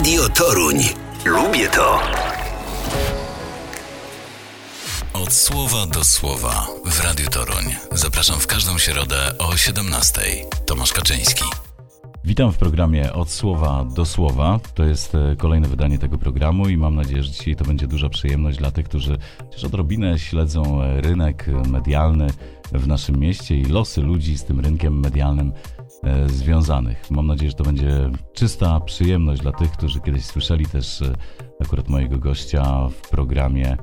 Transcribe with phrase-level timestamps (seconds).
[0.00, 0.76] Radio Toruń.
[1.24, 1.98] Lubię to.
[5.12, 7.64] Od słowa do słowa w Radiu Toruń.
[7.92, 10.20] Zapraszam w każdą środę o 17:00.
[10.66, 11.44] Tomasz Kaczyński.
[12.24, 14.60] Witam w programie Od Słowa do Słowa.
[14.74, 18.08] To jest e, kolejne wydanie tego programu i mam nadzieję, że dzisiaj to będzie duża
[18.08, 22.26] przyjemność dla tych, którzy chociaż odrobinę śledzą e, rynek medialny
[22.72, 25.79] w naszym mieście i losy ludzi z tym rynkiem medialnym e,
[26.26, 27.10] związanych.
[27.10, 31.02] Mam nadzieję, że to będzie czysta przyjemność dla tych, którzy kiedyś słyszeli też
[31.60, 33.76] akurat mojego gościa w programie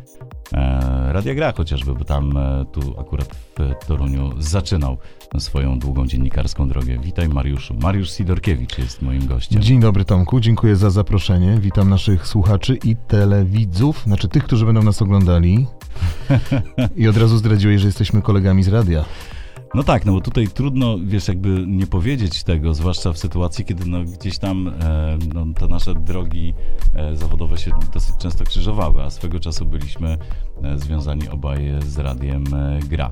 [1.12, 2.34] Radia Gra chociażby, bo tam
[2.72, 4.98] tu akurat w Toruniu zaczynał
[5.40, 6.98] swoją długą dziennikarską drogę.
[6.98, 7.76] Witaj Mariuszu.
[7.82, 9.62] Mariusz Sidorkiewicz jest moim gościem.
[9.62, 11.58] Dzień dobry Tomku, dziękuję za zaproszenie.
[11.62, 15.68] Witam naszych słuchaczy i telewidzów, znaczy tych, którzy będą nas oglądali.
[16.96, 19.06] I od razu zdradziłeś, że jesteśmy kolegami z radia.
[19.74, 23.86] No tak, no bo tutaj trudno, wiesz, jakby nie powiedzieć tego, zwłaszcza w sytuacji, kiedy
[23.86, 26.54] no gdzieś tam e, no, te nasze drogi
[26.96, 30.18] e, zawodowe się dosyć często krzyżowały, a swego czasu byliśmy
[30.64, 33.12] e, związani obaj z radiem e, Gra.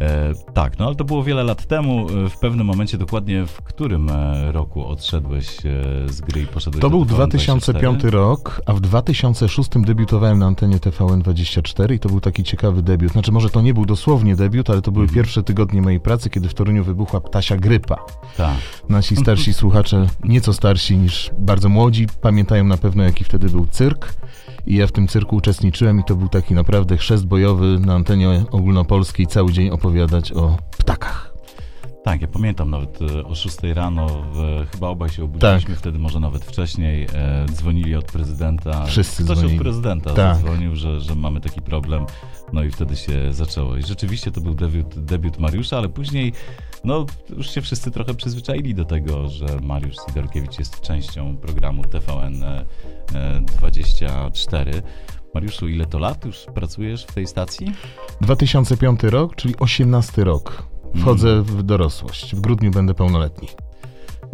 [0.00, 2.06] E, tak, no ale to było wiele lat temu.
[2.26, 5.70] E, w pewnym momencie, dokładnie w którym e, roku odszedłeś e,
[6.08, 10.46] z gry i poszedłeś To do był TVN 2005 rok, a w 2006 debiutowałem na
[10.46, 13.12] antenie TVN24 i to był taki ciekawy debiut.
[13.12, 15.14] Znaczy, może to nie był dosłownie debiut, ale to były Mhm.
[15.14, 17.96] pierwsze tygodnie mojej pracy, kiedy w Toruniu wybuchła ptasia grypa.
[18.36, 18.56] Tak.
[18.88, 24.14] Nasi starsi słuchacze, nieco starsi niż bardzo młodzi, pamiętają na pewno, jaki wtedy był cyrk.
[24.66, 28.44] I ja w tym cyrku uczestniczyłem i to był taki naprawdę chrzest bojowy na antenie
[28.50, 31.34] ogólnopolskiej cały dzień opowiadać o ptakach.
[32.04, 35.78] Tak, ja pamiętam nawet e, o 6 rano, w, chyba obaj się obudziliśmy, Tak.
[35.78, 38.84] wtedy może nawet wcześniej, e, dzwonili od prezydenta.
[38.84, 39.58] Wszyscy Ktoś dzwonili.
[39.58, 40.36] od prezydenta Tak.
[40.36, 42.06] zadzwonił, że, że mamy taki problem,
[42.52, 43.76] no i wtedy się zaczęło.
[43.76, 46.32] I rzeczywiście to był debiut, debiut Mariusza, ale później,
[46.84, 52.42] no już się wszyscy trochę przyzwyczaili do tego, że Mariusz Sidorkiewicz jest częścią programu TVN
[52.42, 52.64] e,
[53.14, 54.82] e, 24.
[55.34, 57.72] Mariuszu, ile to lat już pracujesz w tej stacji?
[58.20, 60.62] 2005 rok, czyli 18 rok.
[60.96, 61.44] Wchodzę Mm.
[61.44, 62.34] w dorosłość.
[62.36, 63.48] W grudniu będę pełnoletni.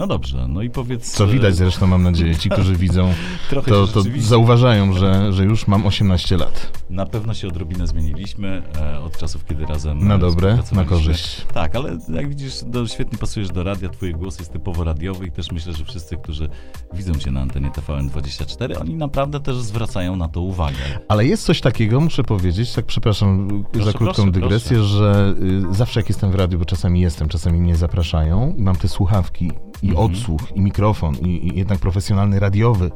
[0.01, 1.13] No dobrze, no i powiedz...
[1.13, 2.37] Co e, widać zresztą, mam nadzieję.
[2.37, 3.13] Ci, którzy widzą,
[3.51, 6.85] trochę to, to zauważają, że, że już mam 18 lat.
[6.91, 11.47] Na pewno się odrobinę zmieniliśmy e, od czasów, kiedy razem Na e, dobre, na korzyść.
[11.55, 15.33] Tak, ale jak widzisz, do, świetnie pasujesz do radia, twój głos jest typowo radiowy i
[15.33, 16.49] też myślę, że wszyscy, którzy
[16.93, 20.79] widzą cię na antenie TVN24, oni naprawdę też zwracają na to uwagę.
[21.09, 24.95] Ale jest coś takiego, muszę powiedzieć, tak przepraszam Proszę, za krótką proszę, dygresję, proszę.
[24.95, 25.35] że
[25.71, 28.89] y, zawsze jak jestem w radiu, bo czasami jestem, czasami mnie zapraszają i mam te
[28.89, 29.51] słuchawki
[29.83, 30.07] i Mhm.
[30.11, 32.91] odsłuch i mikrofon i, i jednak profesjonalny radiowy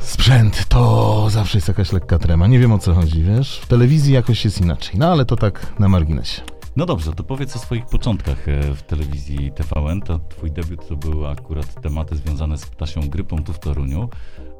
[0.00, 2.46] sprzęt, to zawsze jest jakaś lekka trema.
[2.46, 3.58] Nie wiem o co chodzi, wiesz?
[3.62, 6.42] W telewizji jakoś jest inaczej, no ale to tak na marginesie.
[6.78, 10.00] No dobrze, to powiedz o swoich początkach e, w telewizji TVN.
[10.00, 14.08] To twój debiut to były akurat tematy związane z ptasią grypą tu w Toruniu.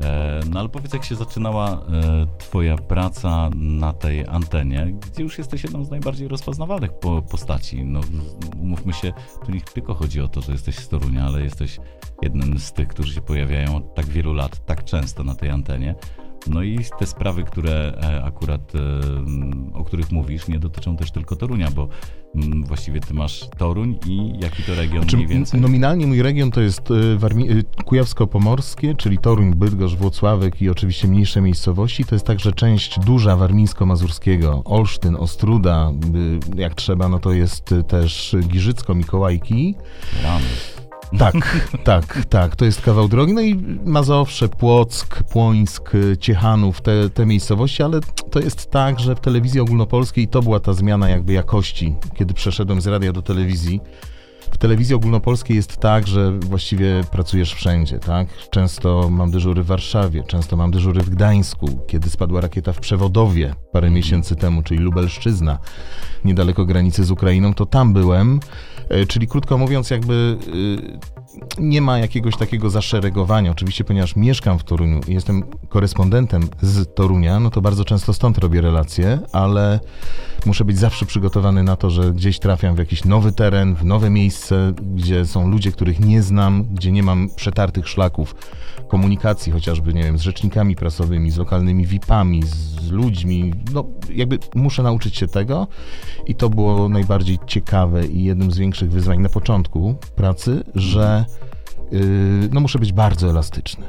[0.02, 1.78] E, No ale powiedz, jak się zaczynała e,
[2.38, 7.84] twoja praca na tej antenie, gdzie już jesteś jedną z najbardziej rozpoznawalnych po, postaci.
[7.84, 8.00] No,
[8.60, 9.12] umówmy się,
[9.46, 11.80] tu nie tylko chodzi o to, że jesteś z Torunia, ale jesteś
[12.22, 15.94] jednym z tych, którzy się pojawiają od tak wielu lat, tak często na tej antenie.
[16.46, 21.10] No i te sprawy, które e, akurat, e, m, o których mówisz, nie dotyczą też
[21.10, 21.88] tylko Torunia, bo
[22.34, 25.60] m, właściwie ty masz Toruń i jaki to region Znaczy, mniej więcej?
[25.60, 26.88] Nominalnie mój region to jest
[27.18, 32.04] Warmi- y, Kujawsko-Pomorskie, czyli Toruń, Bydgoszcz, Włocławek i oczywiście mniejsze miejscowości.
[32.04, 35.92] To jest także część duża warmińsko-mazurskiego, Olsztyn, Ostruda,
[36.56, 39.74] y, jak trzeba, no to jest y, też Giżycko, Mikołajki.
[40.22, 40.44] Rany.
[41.18, 41.34] Tak,
[41.84, 43.34] tak, tak, to jest kawał drogi.
[43.34, 49.20] No i Mazowsze, Płock, Płońsk, Ciechanów, te, te miejscowości, ale to jest tak, że w
[49.20, 53.80] telewizji ogólnopolskiej to była ta zmiana jakby jakości, kiedy przeszedłem z radia do telewizji.
[54.50, 58.28] W telewizji ogólnopolskiej jest tak, że właściwie pracujesz wszędzie, tak?
[58.50, 63.54] Często mam dyżury w Warszawie, często mam dyżury w Gdańsku, kiedy spadła rakieta w Przewodowie
[63.72, 65.58] parę miesięcy temu, czyli Lubelszczyzna,
[66.24, 68.40] niedaleko granicy z Ukrainą, to tam byłem.
[68.88, 71.17] E, Czyli krótko mówiąc, jakby y,
[71.58, 73.50] nie ma jakiegoś takiego zaszeregowania.
[73.50, 78.38] Oczywiście, ponieważ mieszkam w Toruniu i jestem korespondentem z Torunia, no to bardzo często stąd
[78.38, 79.80] robię relacje, ale
[80.46, 84.10] muszę być zawsze przygotowany na to, że gdzieś trafiam w jakiś nowy teren, w nowe
[84.10, 88.34] miejsce, gdzie są ludzie, których nie znam, gdzie nie mam przetartych szlaków
[88.88, 93.54] komunikacji, chociażby, nie wiem, z rzecznikami prasowymi, z lokalnymi VIP-ami, z ludźmi.
[93.74, 95.66] No, jakby muszę nauczyć się tego
[96.26, 101.24] i to było najbardziej ciekawe i jednym z większych wyzwań na początku pracy, że
[102.52, 103.86] no muszę być bardzo elastyczny.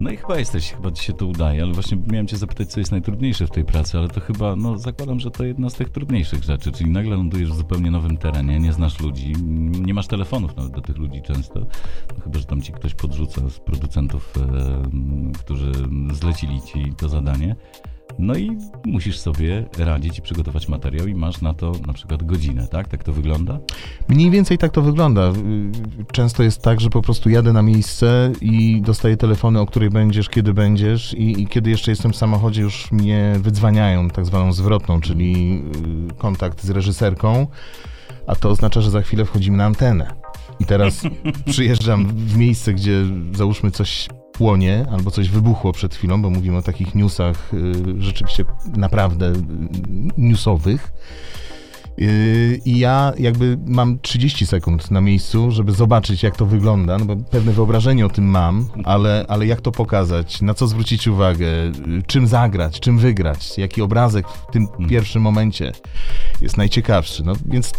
[0.00, 2.80] No i chyba jesteś, chyba ci się to udaje, ale właśnie miałem cię zapytać, co
[2.80, 5.90] jest najtrudniejsze w tej pracy, ale to chyba, no zakładam, że to jedna z tych
[5.90, 9.32] trudniejszych rzeczy, czyli nagle lądujesz w zupełnie nowym terenie, nie znasz ludzi,
[9.80, 11.60] nie masz telefonów nawet do tych ludzi często,
[12.16, 15.72] no, chyba, że tam ci ktoś podrzuca z producentów, e, którzy
[16.12, 17.56] zlecili ci to zadanie.
[18.18, 22.68] No i musisz sobie radzić i przygotować materiał i masz na to na przykład godzinę,
[22.68, 22.88] tak?
[22.88, 23.58] Tak to wygląda?
[24.08, 25.32] Mniej więcej tak to wygląda.
[26.12, 30.28] Często jest tak, że po prostu jadę na miejsce i dostaję telefony, o której będziesz,
[30.28, 35.00] kiedy będziesz i, i kiedy jeszcze jestem w samochodzie, już mnie wydzwaniają tak zwaną zwrotną,
[35.00, 35.62] czyli
[36.10, 37.46] y, kontakt z reżyserką,
[38.26, 40.14] a to oznacza, że za chwilę wchodzimy na antenę.
[40.60, 41.02] I teraz
[41.50, 44.08] przyjeżdżam w miejsce, gdzie załóżmy coś
[44.40, 48.44] płonie albo coś wybuchło przed chwilą, bo mówimy o takich newsach y, rzeczywiście
[48.76, 49.34] naprawdę y,
[50.18, 50.92] newsowych.
[51.98, 57.04] Y, I ja jakby mam 30 sekund na miejscu, żeby zobaczyć, jak to wygląda, no
[57.04, 61.46] bo pewne wyobrażenie o tym mam, ale, ale jak to pokazać, na co zwrócić uwagę,
[62.06, 64.88] czym zagrać, czym wygrać, jaki obrazek w tym hmm.
[64.88, 65.72] pierwszym momencie
[66.40, 67.24] jest najciekawszy.
[67.24, 67.72] No więc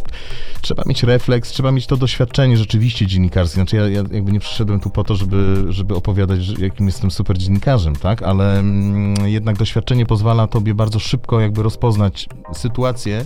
[0.62, 3.56] trzeba mieć refleks, trzeba mieć to doświadczenie rzeczywiście dziennikarskie.
[3.56, 7.38] Znaczy ja, ja jakby nie przyszedłem tu po to, żeby, żeby opowiadać, jakim jestem super
[7.38, 8.24] dziennikarzem, tak?
[8.24, 13.26] Ale mm, jednak doświadczenie pozwala tobie bardzo szybko jakby rozpoznać sytuację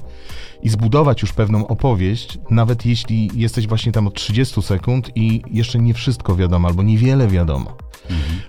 [0.64, 5.80] i zbudować już pewną opowieść, nawet jeśli jesteś właśnie tam od 30 sekund i jeszcze
[5.80, 7.78] nie wszystko wiadomo, albo niewiele wiadomo.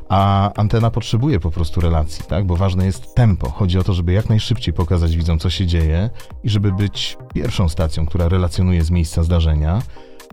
[0.09, 2.47] A antena potrzebuje po prostu relacji, tak?
[2.47, 3.51] Bo ważne jest tempo.
[3.51, 6.11] Chodzi o to, żeby jak najszybciej pokazać widzom, co się dzieje
[6.45, 9.83] i żeby być pierwszą stacją, która relacjonuje z miejsca zdarzenia,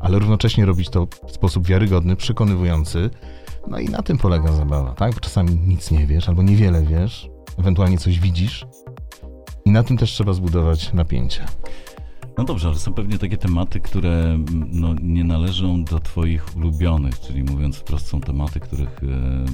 [0.01, 3.09] ale równocześnie robić to w sposób wiarygodny, przekonywujący.
[3.67, 5.13] No i na tym polega zabawa, tak?
[5.13, 8.65] Bo czasami nic nie wiesz albo niewiele wiesz, ewentualnie coś widzisz
[9.65, 11.45] i na tym też trzeba zbudować napięcie.
[12.37, 14.39] No dobrze, ale są pewnie takie tematy, które
[14.71, 19.45] no, nie należą do Twoich ulubionych, czyli mówiąc wprost, są tematy, których e,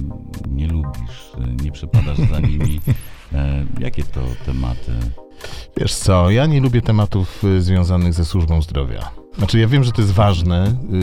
[0.48, 2.80] nie lubisz, e, nie przepadasz za nimi.
[3.32, 4.92] E, jakie to tematy?
[5.76, 9.19] Wiesz co, ja nie lubię tematów y, związanych ze służbą zdrowia.
[9.38, 11.00] Znaczy ja wiem, że to jest ważne, yy,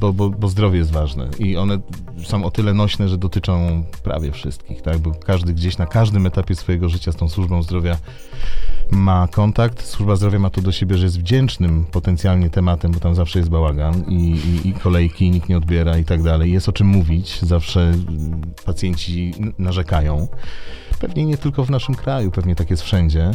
[0.00, 1.78] bo, bo, bo, zdrowie jest ważne i one
[2.24, 4.98] są o tyle nośne, że dotyczą prawie wszystkich, tak?
[4.98, 7.96] Bo każdy gdzieś na każdym etapie swojego życia z tą służbą zdrowia
[8.90, 9.86] ma kontakt.
[9.86, 13.50] Służba zdrowia ma to do siebie, że jest wdzięcznym potencjalnie tematem, bo tam zawsze jest
[13.50, 16.52] bałagan i, i, i kolejki, nikt nie odbiera i tak dalej.
[16.52, 17.92] Jest o czym mówić, zawsze
[18.64, 20.28] pacjenci narzekają.
[21.00, 23.30] Pewnie nie tylko w naszym kraju, pewnie tak jest wszędzie.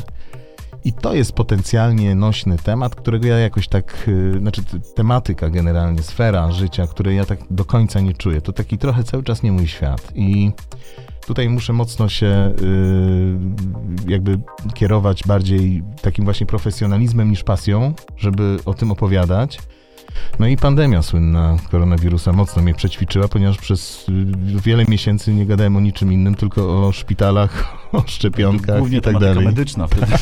[0.85, 4.61] I to jest potencjalnie nośny temat, którego ja jakoś tak, y, znaczy
[4.95, 8.41] tematyka generalnie, sfera życia, której ja tak do końca nie czuję.
[8.41, 10.11] To taki trochę cały czas nie mój świat.
[10.15, 10.51] I
[11.27, 14.39] tutaj muszę mocno się y, jakby
[14.73, 19.59] kierować bardziej takim właśnie profesjonalizmem niż pasją, żeby o tym opowiadać.
[20.39, 24.13] No i pandemia słynna koronawirusa mocno mnie przećwiczyła, ponieważ przez y,
[24.63, 29.19] wiele miesięcy nie gadałem o niczym innym, tylko o szpitalach, o szczepionkach Głównie i tak
[29.19, 29.45] dalej.
[29.45, 30.13] medyczna wtedy.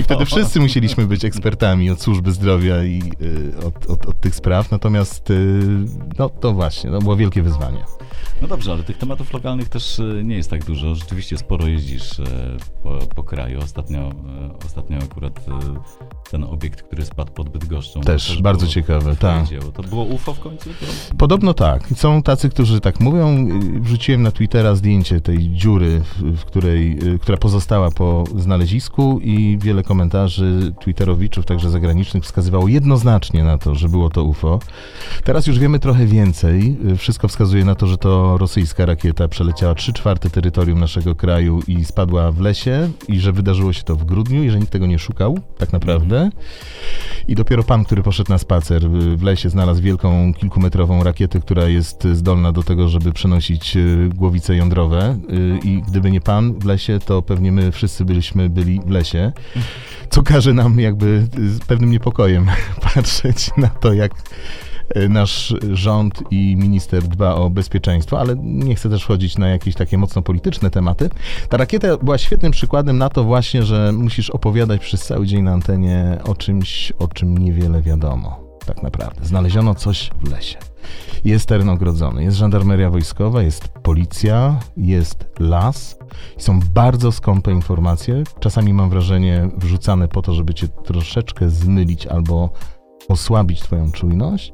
[0.00, 4.34] I wtedy wszyscy musieliśmy być ekspertami od służby zdrowia i y, od, od, od tych
[4.34, 5.60] spraw, natomiast y,
[6.18, 7.84] no to właśnie, to było wielkie wyzwanie.
[8.42, 10.94] No dobrze, ale tych tematów lokalnych też e, nie jest tak dużo.
[10.94, 12.24] Rzeczywiście sporo jeździsz e,
[12.82, 13.58] po, po kraju.
[13.62, 14.10] Ostatnio,
[14.64, 15.46] ostatnio akurat
[16.30, 18.00] ten obiekt, który spadł pod Bydgoszczą.
[18.00, 18.66] Też, też bardzo
[19.18, 19.44] tak.
[19.74, 20.70] To było UFO w końcu?
[21.18, 21.88] Podobno tak.
[21.96, 23.48] Są tacy, którzy tak mówią.
[23.80, 30.72] Wrzuciłem na Twittera zdjęcie tej dziury, w której, która pozostała po znalezisku i wiele komentarzy
[30.80, 34.58] twitterowiczów, także zagranicznych, wskazywało jednoznacznie na to, że było to UFO.
[35.24, 36.76] Teraz już wiemy trochę więcej.
[36.96, 41.84] Wszystko wskazuje na to, że to rosyjska rakieta przeleciała 3 czwarte terytorium naszego kraju i
[41.84, 44.98] spadła w lesie i że wydarzyło się to w grudniu i że nikt tego nie
[44.98, 46.30] szukał tak naprawdę.
[47.28, 52.08] I dopiero pan, który poszedł na spacer w lesie, znalazł wielką kilkumetrową rakietę, która jest
[52.12, 56.98] zdolna do tego, żeby przenosić y, głowice jądrowe y, i gdyby nie pan w lesie,
[56.98, 59.32] to pewnie my wszyscy byliśmy byli w lesie,
[60.10, 62.46] co każe nam jakby z pewnym niepokojem
[62.94, 64.12] patrzeć na to, jak
[64.94, 69.74] E, nasz rząd i minister dba o bezpieczeństwo, ale nie chcę też wchodzić na jakieś
[69.74, 71.10] takie mocno polityczne tematy.
[71.48, 75.52] Ta rakieta była świetnym przykładem na to właśnie, że musisz opowiadać przez cały dzień na
[75.52, 78.49] antenie o czymś, o czym niewiele wiadomo.
[78.66, 79.26] Tak naprawdę.
[79.26, 80.58] Znaleziono coś w lesie.
[81.24, 85.98] Jest teren ogrodzony, jest żandarmeria wojskowa, jest policja, jest las.
[86.38, 88.22] Są bardzo skąpe informacje.
[88.40, 92.50] Czasami mam wrażenie wrzucane po to, żeby cię troszeczkę zmylić albo
[93.08, 94.52] osłabić Twoją czujność,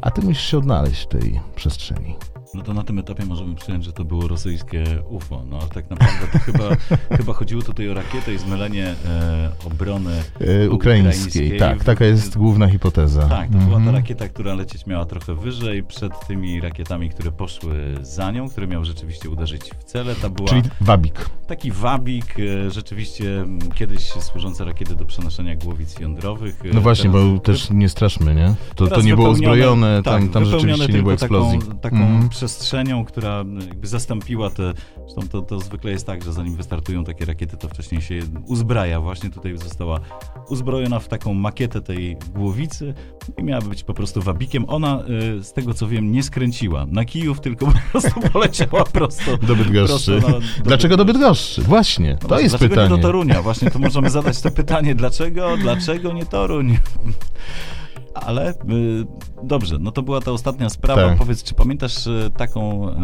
[0.00, 2.16] a Ty musisz się odnaleźć w tej przestrzeni.
[2.54, 5.44] No to na tym etapie możemy przyjąć, że to było rosyjskie UFO.
[5.50, 6.64] No ale tak naprawdę to chyba,
[7.18, 11.58] chyba chodziło tutaj o rakietę i zmylenie e, obrony e, ukraińskiej.
[11.58, 13.20] Tak, taka jest główna hipoteza.
[13.20, 13.64] Tak, to mhm.
[13.64, 13.96] była ta mhm.
[13.96, 18.84] rakieta, która lecieć miała trochę wyżej przed tymi rakietami, które poszły za nią, które miały
[18.84, 20.14] rzeczywiście uderzyć w cele.
[20.14, 21.30] Ta była Czyli wabik.
[21.46, 26.60] Taki wabik, e, rzeczywiście kiedyś służące rakiety do przenoszenia głowic jądrowych.
[26.64, 28.54] E, no właśnie, bo też nie straszmy, nie?
[28.74, 31.58] To, to nie było uzbrojone, tam, tak, tam rzeczywiście nie było eksplozji.
[31.58, 34.72] Taką, taką mm przestrzenią, która jakby zastąpiła te.
[34.96, 39.00] Zresztą to, to zwykle jest tak, że zanim wystartują takie rakiety, to wcześniej się uzbraja.
[39.00, 40.00] Właśnie tutaj została
[40.48, 42.94] uzbrojona w taką makietę tej głowicy
[43.38, 44.64] i miała być po prostu wabikiem.
[44.68, 45.02] Ona,
[45.38, 49.56] y, z tego co wiem, nie skręciła na Kijów, tylko po prostu poleciała prosto do
[49.56, 50.20] Bydgoszczy.
[50.20, 51.62] Prosto na, do dlaczego do Bydgoszczy?
[51.62, 52.88] Właśnie, no to jest dlaczego pytanie.
[52.88, 53.42] Dlaczego nie do Torunia?
[53.42, 54.94] Właśnie to możemy zadać to pytanie.
[54.94, 55.56] Dlaczego?
[55.56, 56.78] Dlaczego nie Toruń?
[58.14, 58.54] Ale y,
[59.42, 61.08] dobrze, no to była ta ostatnia sprawa.
[61.08, 61.18] Tak.
[61.18, 62.94] Powiedz, czy pamiętasz y, taką y,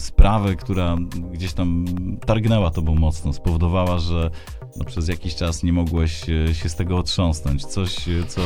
[0.00, 0.96] sprawę, która
[1.32, 1.84] gdzieś tam
[2.26, 4.30] targnęła tobą mocno, spowodowała, że
[4.76, 7.64] no, przez jakiś czas nie mogłeś się z tego otrząsnąć?
[7.66, 7.96] Coś,
[8.28, 8.40] co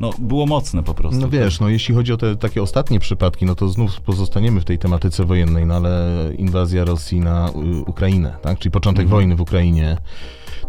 [0.00, 1.20] no, było mocne po prostu.
[1.20, 1.60] No wiesz, tak?
[1.60, 5.24] no jeśli chodzi o te takie ostatnie przypadki, no to znów pozostaniemy w tej tematyce
[5.24, 7.50] wojennej, no ale inwazja Rosji na
[7.86, 8.58] Ukrainę, tak?
[8.58, 9.16] Czyli początek mhm.
[9.16, 9.96] wojny w Ukrainie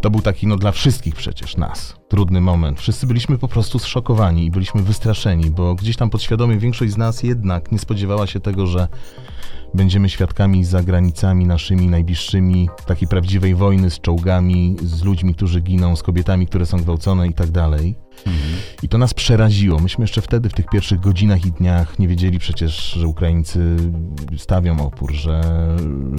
[0.02, 2.80] to był taki, no dla wszystkich przecież nas, trudny moment.
[2.80, 7.24] Wszyscy byliśmy po prostu zszokowani i byliśmy wystraszeni, bo gdzieś tam podświadomie większość z nas
[7.24, 8.88] jednak nie spodziewała się tego, że
[9.74, 15.96] będziemy świadkami za granicami naszymi najbliższymi takiej prawdziwej wojny z czołgami, z ludźmi, którzy giną,
[15.96, 18.07] z kobietami, które są gwałcone i tak dalej.
[18.26, 18.54] Mhm.
[18.84, 19.80] I to nas przeraziło.
[19.80, 23.78] Myśmy jeszcze wtedy, w tych pierwszych godzinach i dniach, nie wiedzieli przecież, że Ukraińcy
[24.38, 25.42] stawią opór, że,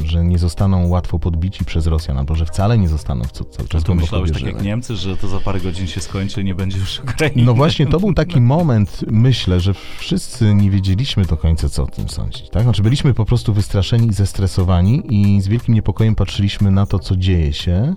[0.05, 3.69] że nie zostaną łatwo podbici przez Rosjan, albo że wcale nie zostaną w co, cały
[3.69, 3.85] czas.
[3.85, 6.79] To myślałeś tak jak Niemcy, że to za parę godzin się skończy i nie będzie
[6.79, 7.43] już Ukrainy.
[7.45, 11.87] No właśnie, to był taki moment, myślę, że wszyscy nie wiedzieliśmy do końca, co o
[11.87, 12.51] tym sądzić.
[12.51, 12.63] Tak?
[12.63, 17.17] Znaczy, byliśmy po prostu wystraszeni i zestresowani i z wielkim niepokojem patrzyliśmy na to, co
[17.17, 17.95] dzieje się.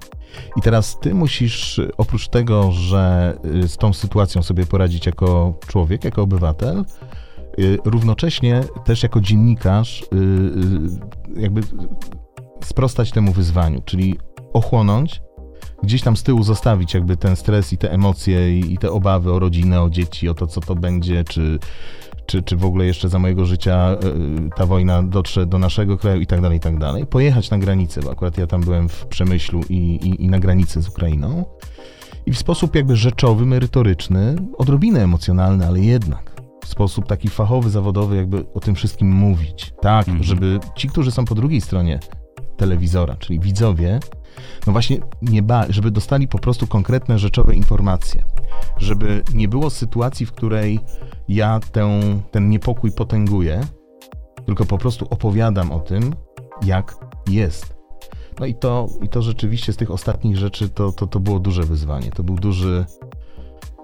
[0.58, 3.34] I teraz ty musisz, oprócz tego, że
[3.64, 6.86] y, z tą sytuacją sobie poradzić jako człowiek, jako obywatel,
[7.60, 11.62] y, równocześnie też jako dziennikarz, y, jakby
[12.64, 14.20] sprostać temu wyzwaniu, czyli
[14.54, 15.22] ochłonąć,
[15.84, 19.40] gdzieś tam z tyłu zostawić jakby ten stres i te emocje i, te obawy o
[19.40, 21.60] rodzinę, o dzieci, o to, co to będzie, czy,
[22.26, 23.98] czy, czy w ogóle jeszcze za mojego życia e,
[24.56, 27.06] ta wojna dotrze do naszego kraju i tak dalej, i tak dalej.
[27.06, 30.82] Pojechać na granicę, bo akurat ja tam byłem w Przemyślu i, i, i na granicy
[30.82, 31.46] z Ukrainą
[32.26, 38.16] i w sposób jakby rzeczowy, merytoryczny, odrobinę emocjonalny, ale jednak w sposób taki fachowy, zawodowy,
[38.16, 39.74] jakby o tym wszystkim mówić.
[39.82, 40.24] Tak, mhm.
[40.24, 42.00] żeby ci, którzy są po drugiej stronie
[42.58, 44.00] telewizora, czyli widzowie,
[44.68, 48.24] no właśnie nie ba, żeby dostali po prostu konkretne, rzeczowe informacje.
[48.78, 50.80] Żeby nie było sytuacji, w której
[51.28, 52.00] ja tę,
[52.32, 53.62] ten niepokój potęguję,
[54.46, 56.16] tylko po prostu opowiadam o tym,
[56.66, 56.96] jak
[57.30, 57.82] jest.
[58.40, 61.64] No i to, i to rzeczywiście z tych ostatnich rzeczy to, to, to było duże
[61.64, 62.12] wyzwanie.
[62.12, 62.86] To był duży,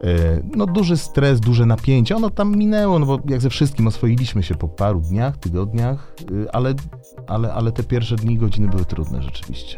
[0.04, 2.16] e, no duży stres, duże napięcie.
[2.16, 6.56] Ono tam minęło, no bo jak ze wszystkim oswoiliśmy się po paru dniach, tygodniach, e,
[6.56, 6.74] ale,
[7.28, 9.78] ale, ale te pierwsze dni, godziny były trudne rzeczywiście.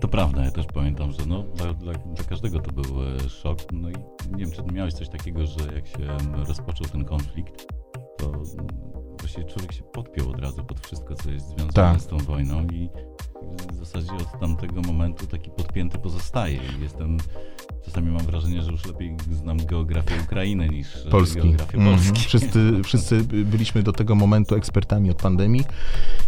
[0.00, 3.58] To prawda, ja też pamiętam, że no, dla, dla, dla, każdego to był e, szok.
[3.72, 3.92] No i
[4.30, 5.98] nie wiem, czy miałeś coś takiego, że jak się
[6.46, 7.66] rozpoczął ten konflikt,
[8.18, 8.32] to
[9.18, 12.00] właściwie człowiek się podpiął od razu pod wszystko, co jest związane tak.
[12.00, 12.88] z tą wojną i
[13.72, 16.56] w zasadzie od tamtego momentu taki podpięty pozostaje.
[16.56, 17.18] I jestem,
[17.84, 21.40] czasami mam wrażenie, że już lepiej znam geografię Ukrainy niż Polski.
[21.40, 21.94] geografię mm.
[21.94, 22.20] Polski.
[22.20, 25.64] Wszyscy, wszyscy byliśmy do tego momentu ekspertami od pandemii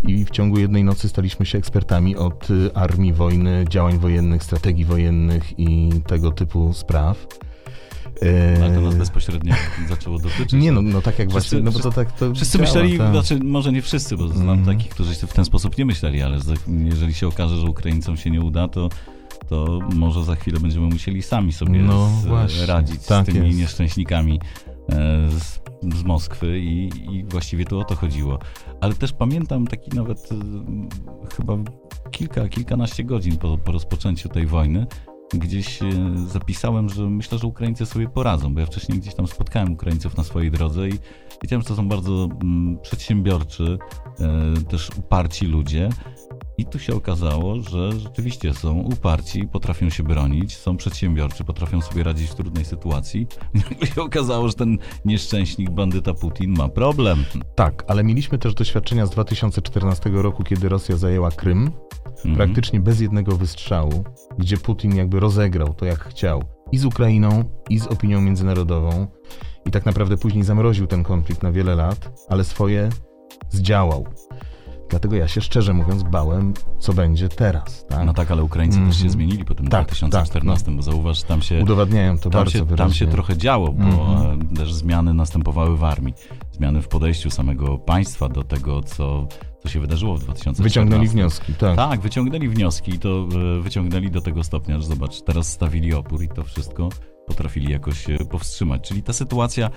[0.02, 5.58] i w ciągu jednej nocy staliśmy się ekspertami od armii, wojny, działań wojennych, strategii wojennych
[5.58, 7.26] i tego typu spraw.
[8.62, 9.54] Ale to nas bezpośrednio
[9.88, 10.52] zaczęło dotyczyć.
[10.52, 12.98] Nie, no, no tak jak wszyscy, właśnie, no bo to tak to Wszyscy działa, myśleli,
[12.98, 13.10] tak.
[13.10, 14.66] znaczy może nie wszyscy, bo znam mm.
[14.66, 16.38] takich, którzy w ten sposób nie myśleli, ale
[16.84, 18.88] jeżeli się okaże, że Ukraińcom się nie uda, to
[19.48, 22.10] to może za chwilę będziemy musieli sami sobie no,
[22.48, 23.58] z, radzić tak z tymi jest.
[23.58, 24.40] nieszczęśnikami
[24.88, 25.60] e, z,
[25.94, 28.38] z Moskwy i, i, właściwie to o to chodziło.
[28.80, 30.36] Ale też pamiętam taki nawet e,
[31.36, 31.56] chyba
[32.10, 34.86] kilka, kilkanaście godzin po, po rozpoczęciu tej wojny,
[35.34, 35.86] gdzieś e,
[36.26, 40.24] zapisałem, że myślę, że Ukraińcy sobie poradzą, bo ja wcześniej gdzieś tam spotkałem Ukraińców na
[40.24, 40.92] swojej drodze i
[41.42, 43.78] wiedziałem, że to są bardzo mm, przedsiębiorczy,
[44.20, 45.88] e, też uparci ludzie.
[46.60, 52.02] I tu się okazało, że rzeczywiście są uparci, potrafią się bronić, są przedsiębiorczy, potrafią sobie
[52.02, 53.26] radzić w trudnej sytuacji.
[53.82, 57.24] I się okazało, że ten nieszczęśnik, bandyta Putin ma problem.
[57.54, 61.70] Tak, ale mieliśmy też doświadczenia z 2014 roku, kiedy Rosja zajęła Krym
[62.06, 62.36] mhm.
[62.36, 64.04] praktycznie bez jednego wystrzału,
[64.38, 69.06] gdzie Putin jakby rozegrał to jak chciał i z Ukrainą, i z opinią międzynarodową.
[69.66, 72.88] I tak naprawdę później zamroził ten konflikt na wiele lat, ale swoje
[73.50, 74.06] zdziałał.
[74.90, 77.86] Dlatego ja się szczerze mówiąc bałem, co będzie teraz.
[77.88, 78.06] Tak?
[78.06, 79.10] No tak, ale Ukraińcy też się Mhm.
[79.10, 82.58] zmienili po tym Tak, 2014, tak, bo zauważ, tam się, Udowadniają to tam bardzo się,
[82.58, 82.94] tam wyraźnie.
[82.94, 84.40] się trochę działo, bo Mhm.
[84.52, 86.14] e, też zmiany następowały w armii.
[86.52, 89.26] Zmiany w podejściu samego państwa do tego, co,
[89.62, 90.62] co się wydarzyło w 2014.
[90.62, 91.76] Wyciągnęli wnioski, tak.
[91.76, 93.08] Tak, wyciągnęli wnioski i to
[93.58, 96.88] e, wyciągnęli do tego stopnia, że zobacz, teraz stawili opór i to wszystko
[97.30, 98.88] potrafili jakoś e, powstrzymać.
[98.88, 99.70] Czyli ta sytuacja,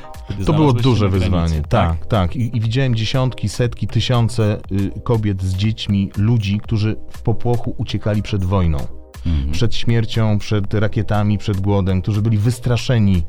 [0.45, 1.61] To było duże wyzwanie.
[1.69, 2.35] Tak, tak.
[2.35, 8.21] I, I widziałem dziesiątki, setki, tysiące y, kobiet z dziećmi, ludzi, którzy w popłochu uciekali
[8.23, 8.77] przed wojną,
[9.25, 9.51] Mhm.
[9.51, 13.23] przed śmiercią, przed rakietami, przed głodem, którzy byli wystraszeni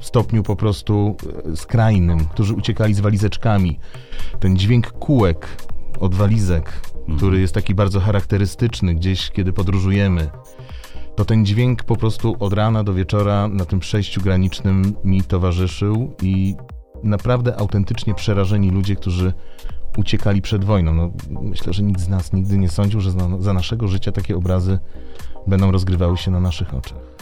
[0.00, 1.16] w stopniu po prostu
[1.52, 3.78] y, skrajnym, którzy uciekali z walizeczkami.
[4.40, 5.48] Ten dźwięk kółek
[6.00, 7.16] od walizek, Mhm.
[7.18, 10.30] który jest taki bardzo charakterystyczny gdzieś, kiedy podróżujemy.
[11.18, 16.14] To ten dźwięk po prostu od rana do wieczora na tym przejściu granicznym mi towarzyszył
[16.22, 16.54] i
[17.02, 19.32] naprawdę autentycznie przerażeni ludzie, którzy
[19.96, 20.94] uciekali przed wojną.
[20.94, 24.78] No, myślę, że nikt z nas nigdy nie sądził, że za, naszego życia takie obrazy
[25.46, 27.17] będą rozgrywały się na naszych oczach.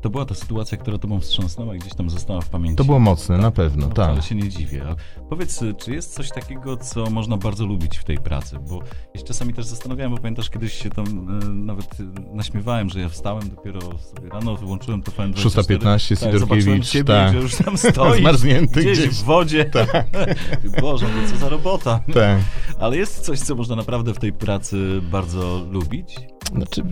[0.00, 2.76] To była ta sytuacja, która tobą wstrząsnęła i gdzieś tam została w pamięci.
[2.76, 4.08] To było mocne, na pewno, No, tak.
[4.08, 4.82] Ale się nie dziwię.
[5.28, 8.56] Powiedz, czy jest coś takiego, co można bardzo lubić w tej pracy?
[8.68, 8.78] Bo
[9.14, 13.00] ja się czasami też zastanawiałem, bo pamiętasz, kiedyś się tam e, nawet e, naśmiewałem, że
[13.00, 15.32] ja wstałem dopiero sobie rano, wyłączyłem to FM24.
[15.34, 17.34] 6.15 Tak, Sidorkiewicz, ciebie, tak.
[17.34, 19.10] już tam stoi Zmarznięty gdzieś, gdzieś.
[19.14, 19.64] w wodzie.
[19.64, 20.06] Tak.
[20.80, 22.00] Boże, no co za robota.
[22.14, 22.38] Tak.
[22.78, 26.16] Ale jest coś, co można naprawdę w tej pracy bardzo lubić?
[26.54, 26.82] Znaczy,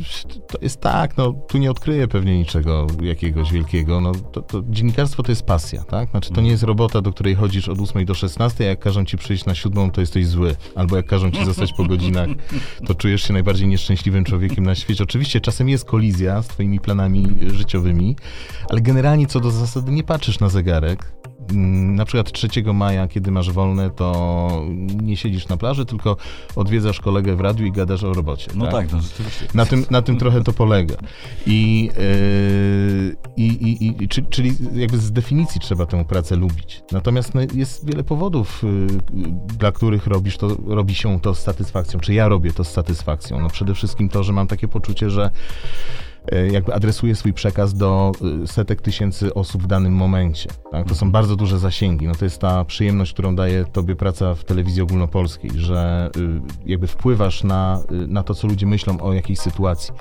[0.48, 4.00] to jest tak, no tu nie odkryję pewnie niczego jakiegoś wielkiego.
[4.00, 6.10] No, to, to dziennikarstwo to jest pasja, tak?
[6.10, 9.04] Znaczy, to nie jest robota, do której chodzisz od 8 do 16, a jak każą
[9.04, 10.56] ci przyjść na 7, to jesteś zły.
[10.74, 12.28] Albo jak każą ci zostać po godzinach,
[12.86, 15.04] to czujesz się najbardziej nieszczęśliwym człowiekiem na świecie.
[15.04, 18.16] Oczywiście czasem jest kolizja z twoimi planami życiowymi,
[18.70, 21.12] ale generalnie co do zasady nie patrzysz na zegarek.
[21.50, 24.49] Mm, Na przykład 3 maja, kiedy masz wolne, to
[25.02, 26.17] nie siedzisz na plaży, tylko
[26.57, 28.50] odwiedzasz kolegę w radiu i gadasz o robocie.
[28.55, 29.47] No tak, no rzeczywiście.
[29.55, 30.95] Na tym, na tym trochę to polega.
[31.47, 36.83] I, yy, i, i, i, czy, czyli jakby z definicji trzeba tę pracę lubić.
[36.93, 42.00] Natomiast no, jest wiele powodów, yy, dla których robisz to, robi się to z satysfakcją,
[42.00, 43.40] czy ja robię to z satysfakcją.
[43.40, 45.31] No przede wszystkim to, że mam takie poczucie, że
[46.52, 50.49] jakby adresuję swój przekaz do yy, setek tysięcy osób w danym momencie.
[50.73, 50.88] Tak?
[50.88, 52.06] To są bardzo duże zasięgi.
[52.06, 56.87] No to jest ta przyjemność, którą daje tobie praca w telewizji ogólnopolskiej, że yy, jakby
[56.87, 59.95] wpływasz na, na to, co ludzie myślą o jakiejś sytuacji.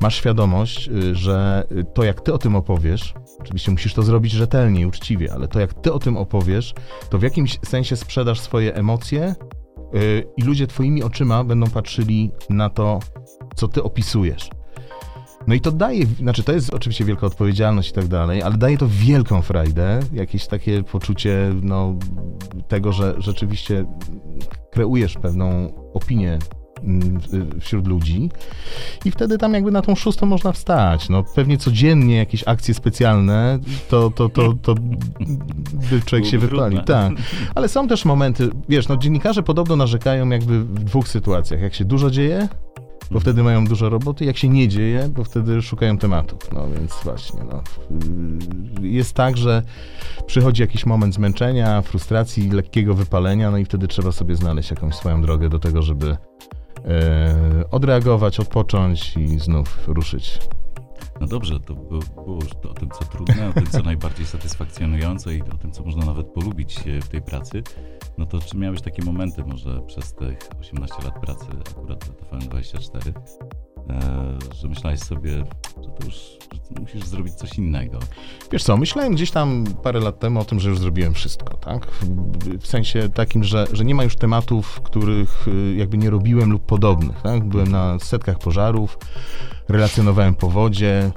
[0.00, 1.64] Masz świadomość, że
[1.94, 5.60] to, jak ty o tym opowiesz, oczywiście musisz to zrobić rzetelnie i uczciwie, ale to,
[5.60, 6.74] jak ty o tym opowiesz,
[7.10, 9.34] to w jakimś sensie sprzedasz swoje emocje
[10.36, 13.00] i ludzie twoimi oczyma będą patrzyli na to,
[13.54, 14.50] co ty opisujesz.
[15.50, 18.78] No i to daje, znaczy to jest oczywiście wielka odpowiedzialność i tak dalej, ale daje
[18.78, 21.94] to wielką frajdę, jakieś takie poczucie no,
[22.68, 23.84] tego, że rzeczywiście
[24.70, 26.38] kreujesz pewną opinię
[26.82, 27.20] mm,
[27.60, 28.30] wśród ludzi
[29.04, 31.08] i wtedy tam jakby na tą szóstą można wstać.
[31.08, 33.58] No pewnie codziennie jakieś akcje specjalne,
[33.88, 34.74] to, to, to, to
[35.90, 36.80] by człowiek się wypalił.
[36.80, 37.12] Tak.
[37.54, 41.60] Ale są też momenty, wiesz, no dziennikarze podobno narzekają jakby w dwóch sytuacjach.
[41.60, 42.48] Jak się dużo dzieje,
[43.10, 46.52] bo wtedy mają dużo roboty, jak się nie dzieje, bo wtedy szukają tematów.
[46.52, 47.62] No więc właśnie, no.
[48.80, 49.62] Yy, Jest tak, że
[50.26, 55.22] przychodzi jakiś moment zmęczenia, frustracji, lekkiego wypalenia, no i wtedy trzeba sobie znaleźć jakąś swoją
[55.22, 56.16] drogę do tego, żeby
[56.84, 60.38] e, odreagować, odpocząć i znów ruszyć.
[61.20, 62.00] No dobrze, to było,
[62.34, 66.04] już o tym, co trudne, o tym, co najbardziej satysfakcjonujące i o tym, co można
[66.04, 67.62] nawet polubić w tej pracy.
[68.20, 73.12] No to czy miałeś takie momenty może przez tych 18 lat pracy akurat w TVN24,
[73.90, 75.30] e, że myślałeś sobie,
[75.82, 76.14] że to już
[76.74, 77.98] że musisz zrobić coś innego.
[78.52, 81.86] Wiesz co, myślałem gdzieś tam parę lat temu o tym, że już zrobiłem wszystko, tak?
[81.86, 86.52] W- W sensie takim, że, że nie ma już tematów, których y, jakby nie robiłem
[86.52, 87.44] lub podobnych, tak?
[87.48, 88.98] Byłem na setkach pożarów,
[89.68, 91.10] relacjonowałem powodzie,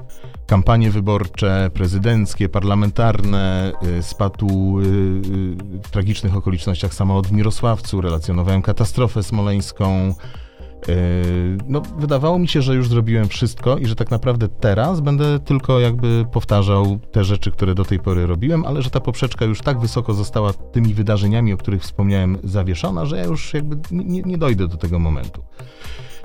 [0.45, 4.89] kampanie wyborcze, prezydenckie, parlamentarne, y, spadł y, y,
[5.83, 10.15] w tragicznych okolicznościach samolot w Mirosławcu, relacjonowałem katastrofę smoleńską,
[11.67, 15.79] No, wydawało mi się, że już zrobiłem wszystko i że tak naprawdę teraz będę tylko
[15.79, 19.79] jakby powtarzał te rzeczy, które do tej pory robiłem, ale że ta poprzeczka już tak
[19.79, 24.67] wysoko została tymi wydarzeniami, o których wspomniałem, zawieszona, że ja już jakby nie, nie dojdę
[24.67, 25.43] do tego momentu.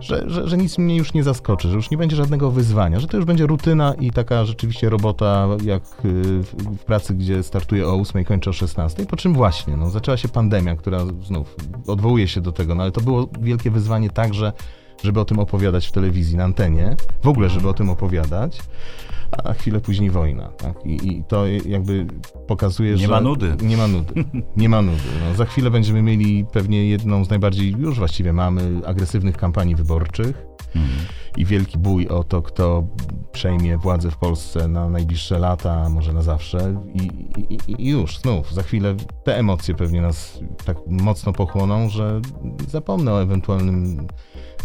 [0.01, 3.07] Że, że, że nic mnie już nie zaskoczy, że już nie będzie żadnego wyzwania, że
[3.07, 7.95] to już będzie rutyna i taka rzeczywiście robota jak yy, w, pracy, gdzie startuję o
[7.95, 9.07] 8, kończę o 16.
[9.07, 11.57] Po czym właśnie, no, zaczęła się pandemia, która znów
[11.87, 14.53] odwołuje się do tego, no ale to było wielkie wyzwanie także
[15.03, 18.59] żeby o tym opowiadać w telewizji, na antenie, w ogóle, żeby o tym opowiadać,
[19.45, 20.49] a chwilę później wojna.
[20.49, 20.87] Tak?
[20.87, 22.07] I, I to jakby
[22.47, 23.09] pokazuje, Nie że...
[23.09, 23.57] ma nudy.
[23.63, 24.25] Nie ma nudy.
[24.57, 25.09] Nie ma nudy.
[25.29, 30.47] No, za chwilę będziemy mieli pewnie jedną z najbardziej, już właściwie mamy, agresywnych kampanii wyborczych
[31.37, 32.87] i wielki bój o to, kto
[33.33, 36.83] przejmie władzę w Polsce na najbliższe lata, może na zawsze.
[36.95, 37.03] I,
[37.55, 42.21] i, i już, znów, za chwilę te emocje pewnie nas tak mocno pochłoną, że
[42.69, 44.07] zapomnę o ewentualnym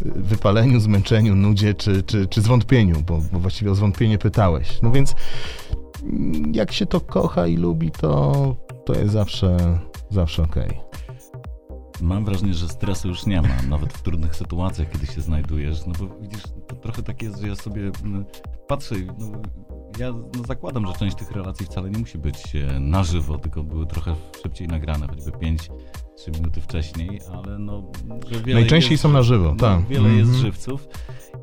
[0.01, 4.81] wypaleniu, zmęczeniu, nudzie czy, czy, czy zwątpieniu, bo, bo właściwie o zwątpienie pytałeś.
[4.81, 5.15] No więc
[6.03, 9.79] mm, jak się to kocha i lubi, to, to jest zawsze,
[10.09, 10.79] zawsze okej.
[12.01, 15.85] Mam wrażenie, że stresu już nie ma, nawet w trudnych sytuacjach, kiedy się znajdujesz.
[15.85, 18.25] No bo widzisz, to trochę tak jest, że ja sobie mm,
[18.67, 19.31] patrzę no,
[19.99, 23.63] ja no, zakładam, że część tych relacji wcale nie musi być e, na żywo, tylko
[23.63, 25.69] były trochę szybciej nagrane, choćby 5
[26.17, 27.83] 3 minuty wcześniej, ale no...
[28.31, 29.87] Że wiele Najczęściej jest, są na żywo, no, tak.
[29.87, 30.41] Wiele jest Mhm.
[30.41, 30.87] żywców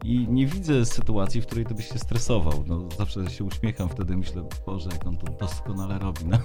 [0.05, 2.65] i nie widzę sytuacji, w której to byś się stresował.
[2.67, 6.21] No, zawsze się uśmiecham wtedy, myślę, Boże, jak on to doskonale robi.
[6.27, 6.39] No.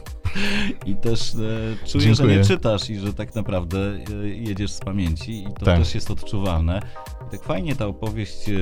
[0.86, 2.38] I też e, czuję, że Dziękuję.
[2.38, 3.78] nie czytasz i że tak naprawdę
[4.24, 5.80] e, jedziesz z pamięci i to Tak.
[5.80, 6.80] też jest odczuwalne.
[7.32, 8.54] Tak fajnie ta opowieść, e,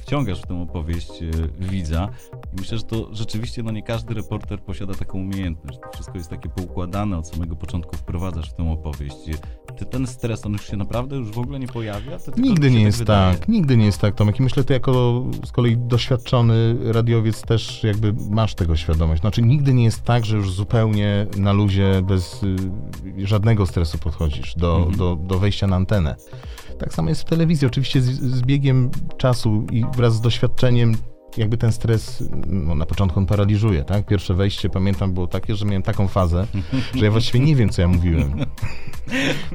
[0.00, 1.26] wciągasz w tę opowieść e,
[1.58, 2.08] widza
[2.52, 5.78] i myślę, że to rzeczywiście no nie każdy reporter posiada taką umiejętność.
[5.78, 9.16] To wszystko jest takie poukładane, od samego początku wprowadzasz w tę opowieść.
[9.76, 12.18] Ty ten stres, on już się naprawdę już w ogóle nie pojawia?
[12.36, 13.36] Nigdy nie jest wydaje.
[13.38, 14.40] tak, nigdy nie jest tak, Tomek.
[14.40, 19.20] I myślę, ty jako z kolei doświadczony radiowiec też jakby masz tego świadomość.
[19.20, 22.56] Znaczy nigdy nie jest tak, że już zupełnie na luzie, bez y,
[23.26, 24.96] żadnego stresu podchodzisz do, Mhm.
[24.96, 26.16] do, do wejścia na antenę.
[26.78, 27.66] Tak samo jest w telewizji.
[27.66, 30.94] Oczywiście z, z biegiem czasu i wraz z doświadczeniem
[31.36, 34.06] jakby ten stres, no na początku on paraliżuje, tak?
[34.06, 36.46] Pierwsze wejście, pamiętam, było takie, że miałem taką fazę,
[36.98, 38.32] że ja właściwie nie wiem, co ja mówiłem.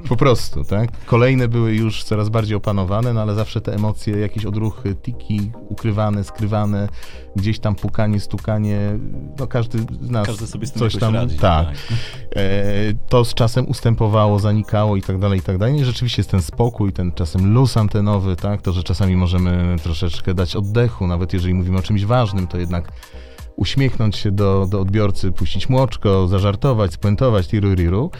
[0.09, 0.89] Po prostu, tak?
[1.05, 6.23] Kolejne były już coraz bardziej opanowane, no ale zawsze te emocje, jakieś odruchy, tiki ukrywane,
[6.23, 6.89] skrywane,
[7.35, 8.79] gdzieś tam pukanie, stukanie,
[9.39, 11.37] no każdy z nas Każdy sobie z tym coś tam, radzi.
[11.37, 11.67] tak.
[12.35, 12.43] E,
[13.09, 15.75] to z czasem ustępowało, zanikało i tak dalej, i tak dalej.
[15.81, 18.61] I rzeczywiście jest ten spokój, ten czasem luz antenowy, tak?
[18.61, 22.91] To, że czasami możemy troszeczkę dać oddechu, nawet jeżeli mówimy o czymś ważnym, to jednak
[23.55, 28.11] uśmiechnąć się do, do odbiorcy, puścić młoczko, zażartować, spuentować, tiru riru.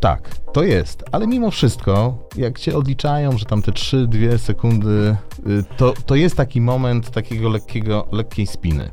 [0.00, 5.64] Tak, to jest, ale mimo wszystko, jak cię odliczają, że tam te 3-2 sekundy, y,
[5.76, 8.90] to, to jest taki moment takiego lekkiego, lekkiej spiny.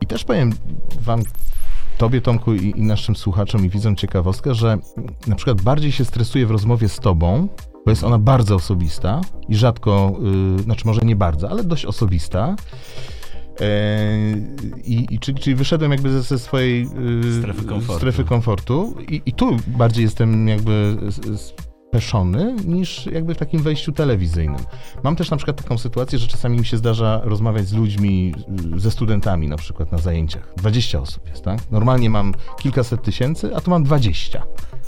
[0.00, 0.52] I też powiem
[1.00, 1.22] wam,
[1.98, 4.78] tobie Tomku i, i naszym słuchaczom i widzom ciekawostkę, że
[5.26, 7.48] na przykład bardziej się stresuję w rozmowie z tobą,
[7.84, 10.18] bo jest ona bardzo osobista i rzadko,
[10.58, 12.56] y, znaczy może nie bardzo, ale dość osobista.
[13.60, 14.16] E,
[14.84, 17.98] I, i czyli, czyli wyszedłem jakby ze, ze swojej y, Strefy komfortu.
[18.00, 20.96] strefy komfortu i, i tu bardziej jestem jakby
[21.90, 24.60] speszony niż jakby w takim wejściu telewizyjnym.
[25.02, 28.34] Mam też na przykład taką sytuację, że czasami mi się zdarza rozmawiać z ludźmi,
[28.76, 30.52] ze studentami na przykład na zajęciach.
[30.56, 31.60] 20 osób jest, tak?
[31.70, 34.42] Normalnie mam kilkaset tysięcy, a tu mam 20.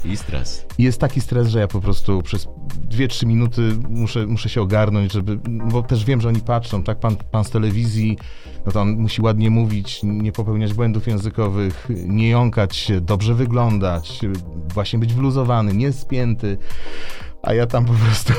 [0.04, 0.66] I stres.
[0.78, 2.48] I jest taki stres, że ja po prostu przez
[2.90, 7.16] 2-3 minuty muszę, muszę się ogarnąć, żeby, bo też wiem, że oni patrzą, tak, pan,
[7.30, 8.18] pan z telewizji,
[8.66, 14.20] no to on musi ładnie mówić, nie popełniać błędów językowych, nie jąkać się, dobrze wyglądać,
[14.74, 16.58] właśnie być wluzowany, nie spięty,
[17.42, 18.32] a ja tam po prostu,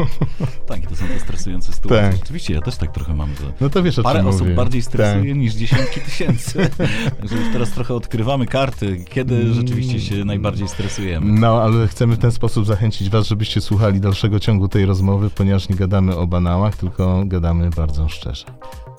[0.68, 2.02] Tak, i to są te stresujące sytuacje.
[2.08, 2.16] Tak.
[2.16, 4.54] Rzeczywiście, ja też tak trochę mam, że no to wiesz o parę czym osób mówię.
[4.54, 5.38] bardziej stresuje Tak.
[5.42, 6.70] niż dziesiątki tysięcy.
[7.20, 9.54] Także już teraz trochę odkrywamy karty, kiedy Mm.
[9.54, 11.40] rzeczywiście się najbardziej stresujemy.
[11.40, 15.68] No, ale chcemy w ten sposób zachęcić was, żebyście słuchali dalszego ciągu tej rozmowy, ponieważ
[15.68, 18.44] nie gadamy o banałach, tylko gadamy bardzo szczerze.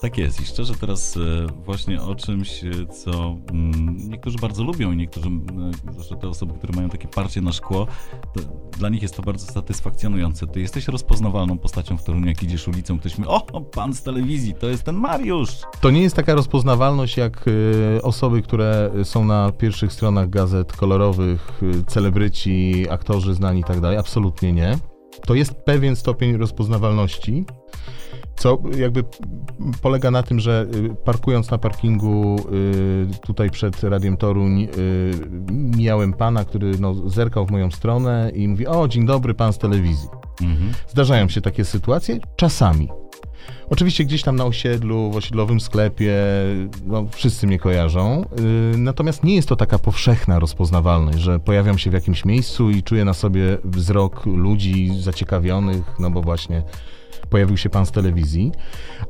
[0.02, 1.20] Tak jest i szczerze teraz e,
[1.66, 6.28] właśnie o czymś, e, co mm, niektórzy bardzo lubią i niektórzy, mm, e, zwłaszcza te
[6.28, 7.88] osoby, które mają takie parcie na szkło,
[8.80, 10.48] dla nich jest to bardzo satysfakcjonujące.
[10.48, 14.54] Ty jesteś rozpoznawalną postacią w Toruniu, jak idziesz ulicą, ktoś mi, o, pan z telewizji,
[14.54, 15.62] to jest ten Mariusz.
[15.82, 17.46] To nie jest taka rozpoznawalność jak
[18.04, 23.98] osoby, które są na pierwszych stronach gazet kolorowych, celebryci, aktorzy znani i tak dalej.
[23.98, 24.78] Absolutnie nie.
[25.26, 27.46] To jest pewien stopień rozpoznawalności,
[28.36, 29.04] co jakby
[29.82, 34.68] polega na tym, że y, parkując na parkingu y, tutaj przed Radiem Toruń, y,
[35.52, 39.58] mijałem pana, który no, zerkał w moją stronę i mówi: O, dzień dobry, pan z
[39.58, 40.10] telewizji.
[40.42, 40.72] Mhm.
[40.88, 42.90] Zdarzają się takie sytuacje czasami.
[43.70, 46.16] Oczywiście gdzieś tam na osiedlu, w osiedlowym sklepie,
[46.86, 48.26] no, wszyscy mnie kojarzą.
[48.72, 52.84] Yy, natomiast nie jest to taka powszechna rozpoznawalność, że pojawiam się w jakimś miejscu i
[52.84, 56.64] czuję na sobie wzrok ludzi zaciekawionych, no bo właśnie
[57.30, 58.52] pojawił się pan z telewizji.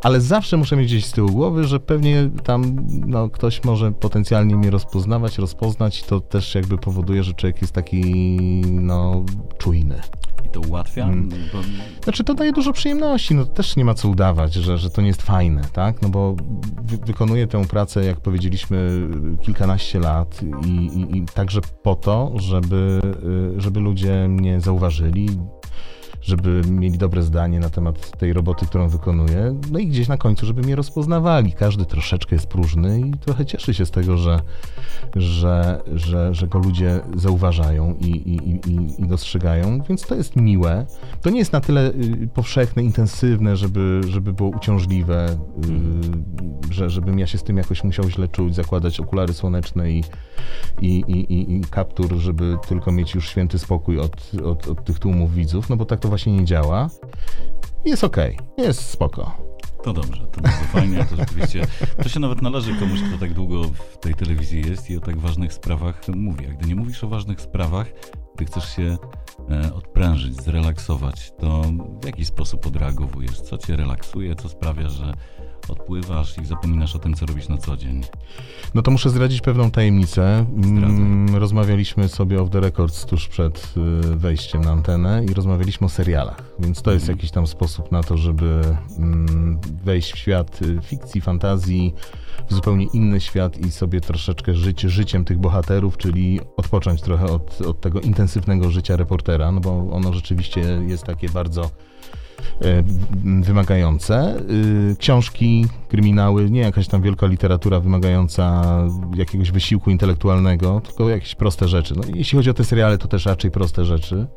[0.02, 4.56] Ale zawsze muszę mieć gdzieś z tyłu głowy, że pewnie tam no, ktoś może potencjalnie
[4.56, 8.02] mnie rozpoznawać, rozpoznać i to też jakby powoduje, że człowiek jest taki
[8.72, 9.26] no,
[9.58, 10.02] czujny.
[10.46, 11.06] I to ułatwia?
[11.06, 11.30] Mm.
[11.30, 11.60] Bo,
[12.04, 15.08] Znaczy to daje dużo przyjemności, no też nie ma co udawać, że, że to nie
[15.08, 16.02] jest fajne, tak?
[16.02, 16.36] No bo
[16.84, 19.08] wy, wykonuję tę pracę, jak powiedzieliśmy,
[19.42, 23.02] kilkanaście lat i, i, i także po to, żeby,
[23.58, 25.30] y, żeby ludzie mnie zauważyli,
[26.26, 30.46] żeby mieli dobre zdanie na temat tej roboty, którą wykonuję, no i gdzieś na końcu,
[30.46, 31.54] żeby mnie rozpoznawali.
[31.54, 34.40] Każdy troszeczkę jest próżny i trochę cieszy się z tego, że,
[35.16, 38.36] że, że, że go ludzie zauważają i, i,
[38.70, 40.86] i, i dostrzegają, więc to jest miłe.
[41.22, 45.38] To nie jest na tyle y, powszechne, intensywne, żeby, żeby było uciążliwe,
[46.70, 50.04] y, że, żebym ja się z tym jakoś musiał źle czuć, zakładać okulary słoneczne i,
[50.82, 55.00] i, i, i, i kaptur, żeby tylko mieć już święty spokój od, od, od tych
[55.00, 56.90] tłumów widzów, no bo tak to właśnie nie działa.
[57.86, 59.38] Jest okej, jest spoko.
[59.84, 61.68] To dobrze, to bardzo fajnie, to rzeczywiście,
[62.04, 65.18] to się nawet należy komuś, kto tak długo w tej telewizji jest i o tak
[65.18, 66.48] ważnych sprawach mówi.
[66.48, 67.88] A gdy nie mówisz o ważnych sprawach,
[68.36, 68.98] gdy chcesz się
[69.50, 71.62] e, odprężyć, zrelaksować, to
[72.02, 73.42] w jaki sposób odreagowujesz?
[73.42, 75.14] Co cię relaksuje, co sprawia, że
[75.70, 78.02] odpływasz i zapominasz o tym, co robisz na co dzień?
[78.74, 80.46] No to muszę zdradzić pewną tajemnicę.
[80.58, 80.90] Zdradzaj.
[80.98, 83.74] Mm, Rozmawialiśmy sobie off the records tuż przed
[84.14, 87.18] y, wejściem na antenę i rozmawialiśmy o serialach, więc to jest Mhm.
[87.18, 88.62] jakiś tam sposób na to, żeby
[88.98, 91.94] mm, wejść w świat y, fikcji, fantazji,
[92.50, 97.62] w zupełnie inny świat i sobie troszeczkę żyć życiem tych bohaterów, czyli odpocząć trochę od,
[97.62, 101.70] od tego intensywnego życia reportera, no bo ono rzeczywiście jest takie bardzo
[103.42, 104.36] wymagające.
[104.92, 108.64] Y, Książki, kryminały, nie jakaś tam wielka literatura wymagająca
[109.16, 111.94] jakiegoś wysiłku intelektualnego, tylko jakieś proste rzeczy.
[111.98, 114.28] No, jeśli chodzi o te seriale, to też raczej proste rzeczy.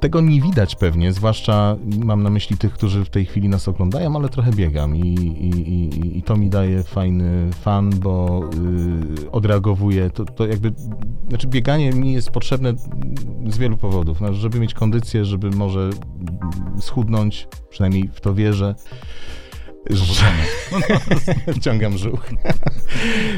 [0.00, 4.16] Tego nie widać pewnie, zwłaszcza mam na myśli tych, którzy w tej chwili nas oglądają,
[4.16, 8.42] ale trochę biegam i, i, i, i to mi daje fajny fan, bo
[9.22, 10.10] y, odreagowuję.
[10.10, 10.72] To, to jakby,
[11.28, 12.74] znaczy bieganie mi jest potrzebne
[13.46, 14.20] z wielu powodów.
[14.20, 15.90] No, żeby mieć kondycję, żeby może
[16.80, 18.74] schudnąć, przynajmniej w to wierzę.
[19.90, 20.32] Że,
[21.54, 22.30] wciągam brzuch.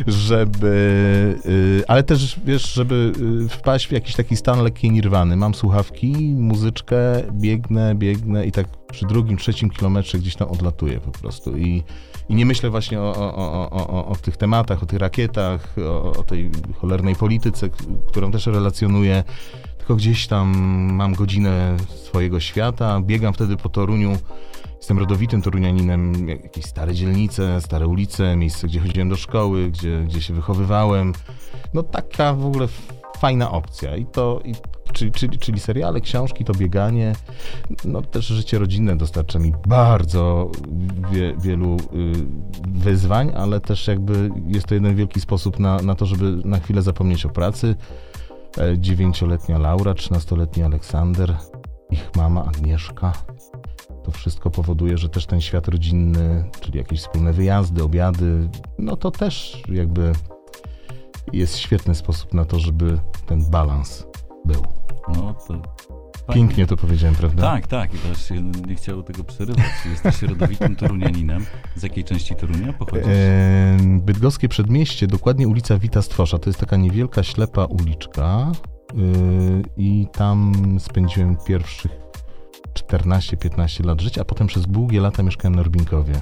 [0.07, 3.13] żeby, y, ale też, wiesz, żeby
[3.45, 5.37] y, wpaść w jakiś taki stan lekkiej nirwany.
[5.37, 11.11] Mam słuchawki, muzyczkę, biegnę, biegnę i tak przy drugim, trzecim kilometrze gdzieś tam odlatuję po
[11.11, 11.83] prostu i,
[12.29, 15.77] i nie myślę właśnie o, o, o, o, tych tematach, o tych rakietach,
[16.19, 17.69] o, tej cholernej polityce,
[18.09, 19.25] którą też relacjonuję,
[19.79, 20.57] tylko gdzieś tam
[20.93, 24.17] mam godzinę swojego świata, biegam wtedy po Toruniu,
[24.77, 30.03] Jestem rodowitym torunianinem, jak- jakieś stare dzielnice, stare ulice, miejsce, gdzie chodziłem do szkoły, gdzie,
[30.07, 31.13] gdzie się wychowywałem.
[31.75, 32.69] No taka w ogóle
[33.19, 33.97] fajna opcja.
[33.97, 34.55] I to, i,
[34.93, 37.13] czyli, czyli, czyli seriale, książki, to bieganie.
[37.85, 40.51] No też życie rodzinne dostarcza mi bardzo
[41.13, 41.79] wie, wielu y,
[42.69, 46.83] wyzwań, ale też jakby jest to jeden wielki sposób na, na to, żeby na chwilę
[46.83, 47.75] zapomnieć o pracy.
[48.59, 51.37] E, Dziewięcioletnia Laura, trzynastoletni Aleksander,
[51.91, 53.13] ich mama Agnieszka.
[54.07, 59.11] To wszystko powoduje, że też ten świat rodzinny, czyli jakieś wspólne wyjazdy, obiady, no to
[59.11, 60.13] też jakby
[61.33, 64.07] jest świetny sposób na to, żeby ten balans
[64.45, 64.63] był.
[65.15, 65.63] No to.
[66.35, 67.43] Pięknie to powiedziałem, prawda?
[67.43, 69.67] Tak, tak, i też się nie chciało tego przerywać.
[69.91, 71.47] Jesteś rodowitym torunianinem.
[71.77, 73.07] Z jakiej części Torunia pochodzisz?
[73.07, 76.39] Em, Bydgoskie Przedmieście, dokładnie ulica Wita Stwosza.
[76.39, 78.53] To jest taka niewielka, ślepa uliczka
[78.95, 82.06] yy, i tam spędziłem pierwszych
[82.89, 86.15] 14-15 lat życia, a potem przez długie lata mieszkałem na Rubinkowie.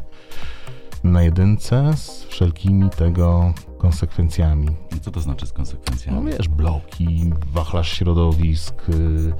[1.05, 4.69] Na jedynce z wszelkimi tego konsekwencjami.
[5.03, 6.19] Co to znaczy z konsekwencjami?
[6.21, 9.33] No wiesz, bloki, wachlarz środowisk, y,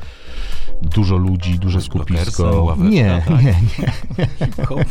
[0.85, 2.63] dużo ludzi, duże skupisko.
[2.65, 3.43] ławeczka, Nie, tak?
[3.45, 3.55] nie,
[4.67, 4.85] Hop.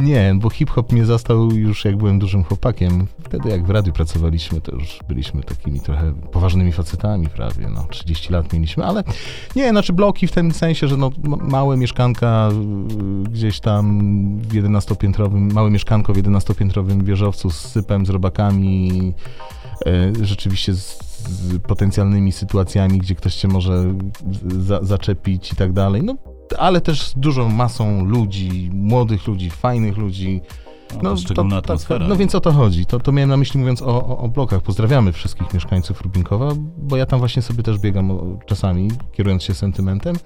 [0.00, 3.06] nie, bo hip-hop mnie zastał już jak byłem dużym chłopakiem.
[3.24, 8.32] Wtedy jak w radiu pracowaliśmy, to już byliśmy takimi trochę poważnymi facetami prawie, no 30
[8.32, 9.04] lat mieliśmy, ale
[9.56, 12.48] nie, znaczy bloki w tym sensie, że no małe mieszkanka
[13.26, 14.00] y, gdzieś tam
[14.38, 19.12] w 11-piętrowym, małe mieszkanko w 11-piętrowym wieżowcu z sypem, z robakami,
[20.22, 23.94] rzeczywiście z, z potencjalnymi sytuacjami, gdzie ktoś cię może
[24.58, 26.16] za, zaczepić i tak dalej, no
[26.58, 30.40] ale też z dużą masą ludzi, młodych ludzi, fajnych ludzi.
[31.02, 32.08] No, to szczególna atmosfera.
[32.08, 32.86] no więc o to chodzi.
[32.86, 34.62] To, to miałem na myśli mówiąc o, o, o blokach.
[34.62, 40.16] Pozdrawiamy wszystkich mieszkańców Rubinkowa, bo ja tam właśnie sobie też biegam czasami, kierując się sentymentem.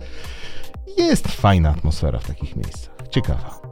[0.99, 2.95] Jest fajna atmosfera w takich miejscach.
[3.11, 3.66] Ciekawa.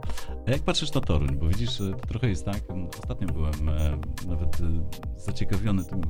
[0.47, 1.35] A jak patrzysz na Toruń?
[1.35, 6.01] Bo widzisz, to trochę jest tak, m, ostatnio byłem e, nawet e, zaciekawiony tym.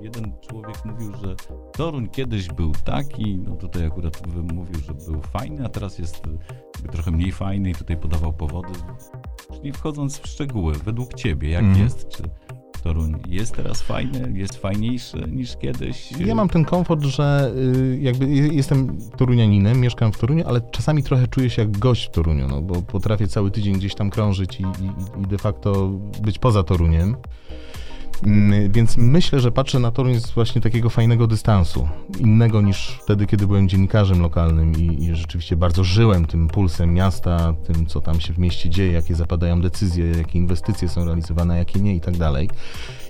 [0.00, 1.36] Jeden człowiek mówił, że
[1.72, 6.22] Toruń kiedyś był taki, no tutaj akurat mówił, że był fajny, a teraz jest
[6.84, 8.72] e, trochę mniej fajny i tutaj podawał powody.
[9.64, 11.84] Nie wchodząc w szczegóły, według ciebie, jak Mhm.
[11.84, 12.08] jest?
[12.08, 12.22] Czy
[12.86, 16.12] Toruń jest teraz fajny, jest fajniejszy niż kiedyś?
[16.12, 21.28] Ja mam ten komfort, że y, jakby jestem torunianinem, mieszkam w Toruniu, ale czasami trochę
[21.28, 24.62] czuję się jak gość w Toruniu, no bo potrafię cały tydzień gdzieś tam krążyć i,
[24.62, 25.90] i, i de facto
[26.22, 27.16] być poza Toruniem.
[28.22, 31.88] Mm, więc myślę, że patrzę na Toruń z właśnie takiego fajnego dystansu.
[32.18, 37.54] Innego niż wtedy, kiedy byłem dziennikarzem lokalnym i, i, rzeczywiście bardzo żyłem tym pulsem miasta,
[37.66, 41.80] tym, co tam się w mieście dzieje, jakie zapadają decyzje, jakie inwestycje są realizowane, jakie
[41.80, 42.50] nie i tak dalej.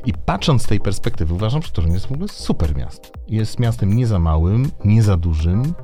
[0.06, 3.08] I patrząc z tej perspektywy, uważam, że Toruń jest w ogóle super miasto.
[3.28, 5.74] Jest miastem nie za małym, nie za dużym,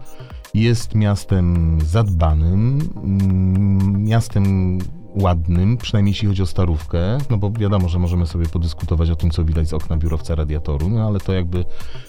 [0.55, 4.79] jest miastem zadbanym, mm, miastem
[5.15, 9.31] ładnym, przynajmniej jeśli chodzi o starówkę, no bo wiadomo, że możemy sobie podyskutować o tym,
[9.31, 11.65] co widać z okna biurowca radiatoru, no ale to jakby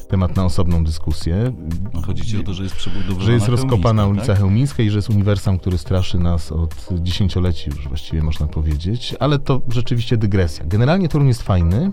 [0.07, 1.53] temat na osobną dyskusję.
[1.93, 4.37] No, chodzi ci o to, że jest przebudowana Że jest rozkopana ulica tak?
[4.37, 9.39] Chełmińska i że jest uniwersum, który straszy nas od dziesięcioleci już właściwie można powiedzieć, ale
[9.39, 10.65] to rzeczywiście dygresja.
[10.65, 11.91] Generalnie Torun jest fajny,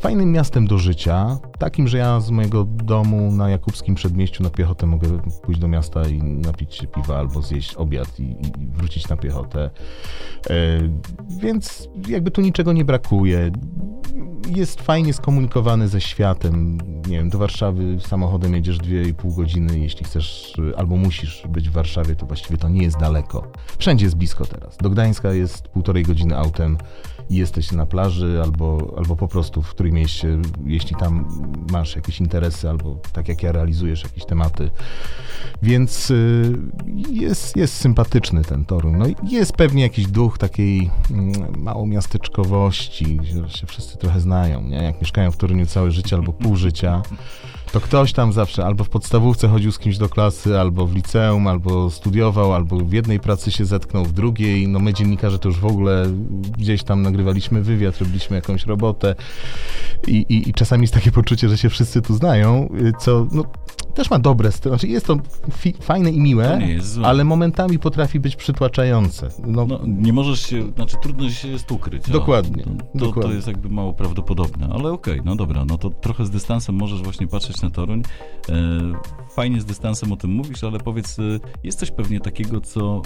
[0.00, 4.86] fajnym miastem do życia, takim, że ja z mojego domu na Jakubskim Przedmieściu na piechotę
[4.86, 5.08] mogę
[5.42, 9.70] pójść do miasta i napić się piwa albo zjeść obiad i, i wrócić na piechotę.
[10.50, 10.80] E,
[11.40, 13.50] więc jakby tu niczego nie brakuje.
[14.56, 16.78] Jest fajnie skomunikowany ze światem.
[17.08, 19.78] Nie wiem, do Warszawy samochodem jedziesz 2,5 godziny.
[19.78, 23.46] Jeśli chcesz albo musisz być w Warszawie, to właściwie to nie jest daleko.
[23.78, 24.76] Wszędzie jest blisko teraz.
[24.76, 26.78] Do Gdańska jest półtorej godziny autem
[27.30, 31.28] i jesteś na plaży albo, albo po prostu w którym mieście, jeśli tam
[31.72, 34.70] masz jakieś interesy albo tak jak ja realizujesz jakieś tematy.
[35.62, 36.58] Więc y,
[37.10, 38.96] jest, jest sympatyczny ten Toruń.
[38.96, 44.76] No jest pewnie jakiś duch takiej mm, małomiasteczkowości, że się wszyscy trochę znają, nie?
[44.76, 47.02] Jak mieszkają w Toruniu całe życie albo pół życia,
[47.72, 51.46] to ktoś tam zawsze albo w podstawówce chodził z kimś do klasy, albo w liceum,
[51.46, 54.68] albo studiował, albo w jednej pracy się zetknął, w drugiej.
[54.68, 56.06] No my dziennikarze to już w ogóle
[56.58, 59.14] gdzieś tam nagrywaliśmy wywiad, robiliśmy jakąś robotę
[60.06, 63.44] i, i, i czasami jest takie poczucie, że się wszyscy tu znają, co no,
[63.96, 64.78] też ma dobre strony.
[64.78, 65.16] Znaczy jest to
[65.80, 66.60] fajne i miłe,
[67.04, 69.28] ale momentami potrafi być przytłaczające.
[69.46, 72.10] No, no, nie możesz się, znaczy trudno się jest ukryć.
[72.10, 72.64] Dokładnie.
[72.64, 73.30] To, to, dokładnie.
[73.30, 76.74] to jest jakby mało prawdopodobne, ale okej, okay, no dobra, no to trochę z dystansem
[76.74, 78.02] możesz właśnie patrzeć na Toruń.
[78.48, 78.52] E,
[79.34, 81.22] fajnie z dystansem o tym mówisz, ale powiedz, e,
[81.64, 83.02] jest coś pewnie takiego, co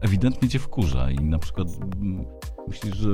[0.00, 1.68] e, ewidentnie cię wkurza i na przykład
[2.00, 2.24] mm,
[2.68, 3.08] myślisz, że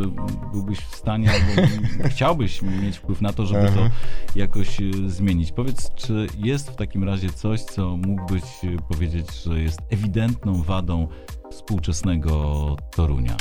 [0.53, 1.69] byłbyś w stanie albo
[2.15, 3.91] chciałbyś mieć wpływ na to, żeby to
[4.37, 5.53] jakoś zmienić.
[5.53, 8.43] Powiedz, czy jest w takim razie coś, co mógłbyś
[8.89, 11.09] powiedzieć, że jest ewidentną wadą
[11.51, 13.37] współczesnego Torunia?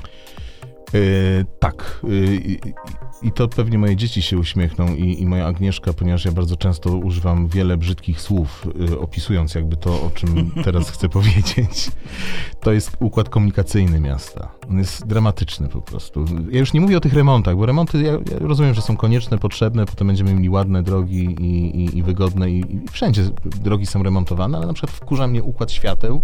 [0.94, 2.02] Yy, tak.
[2.04, 2.60] Yy,
[3.22, 6.98] I to pewnie moje dzieci się uśmiechną i, i, moja Agnieszka, ponieważ ja bardzo często
[6.98, 11.92] używam wiele brzydkich słów, yy, opisując jakby to, o czym teraz chcę powiedzieć.
[12.60, 14.52] To jest układ komunikacyjny miasta.
[14.70, 16.26] On jest dramatyczny po prostu.
[16.52, 19.38] Ja już nie mówię o tych remontach, bo remonty ja, ja rozumiem, że są konieczne,
[19.38, 24.04] potrzebne, potem będziemy mieli ładne drogi i, i, i wygodne i, i wszędzie drogi są
[24.04, 26.22] remontowane, ale na przykład wkurza mnie układ świateł,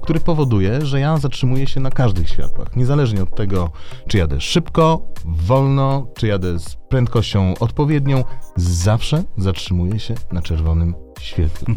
[0.00, 3.70] który powoduje, że ja zatrzymuję się na każdych światłach, niezależnie od tego,
[4.08, 8.24] czy jadę szybko, wolno, czy jadę z prędkością odpowiednią,
[8.56, 11.74] zawsze zatrzymuję się na czerwonym świetle.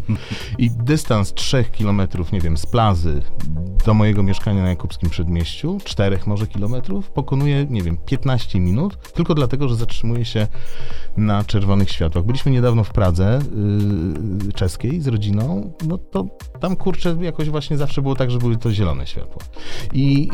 [0.58, 3.22] I dystans 3 kilometrów, nie wiem, z plazy
[3.86, 9.34] do mojego mieszkania na Jakubskim Przedmieściu, 4 może kilometrów, pokonuje, nie wiem, 15 minut, tylko
[9.34, 10.46] dlatego, że zatrzymuje się
[11.16, 12.24] na czerwonych światłach.
[12.24, 13.38] Byliśmy niedawno w Pradze
[14.46, 16.26] yy, czeskiej z rodziną, no to
[16.60, 19.42] tam kurczę jakoś właśnie zawsze było tak, że były to zielone światła.
[19.92, 20.28] I,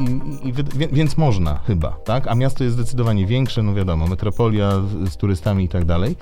[0.45, 0.53] i, i
[0.93, 2.29] więc można chyba, tak?
[2.29, 6.17] A miasto jest zdecydowanie większe, no wiadomo, metropolia z, z turystami i tak dalej.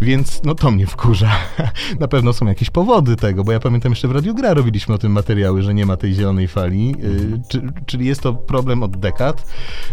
[0.00, 1.30] Więc no to mnie wkurza.
[2.10, 5.12] pewno są jakieś powody tego, bo ja pamiętam jeszcze w Radiu Gra robiliśmy o tym
[5.12, 9.46] materiały, że nie ma tej zielonej fali, y, czy, czyli jest to problem od dekad.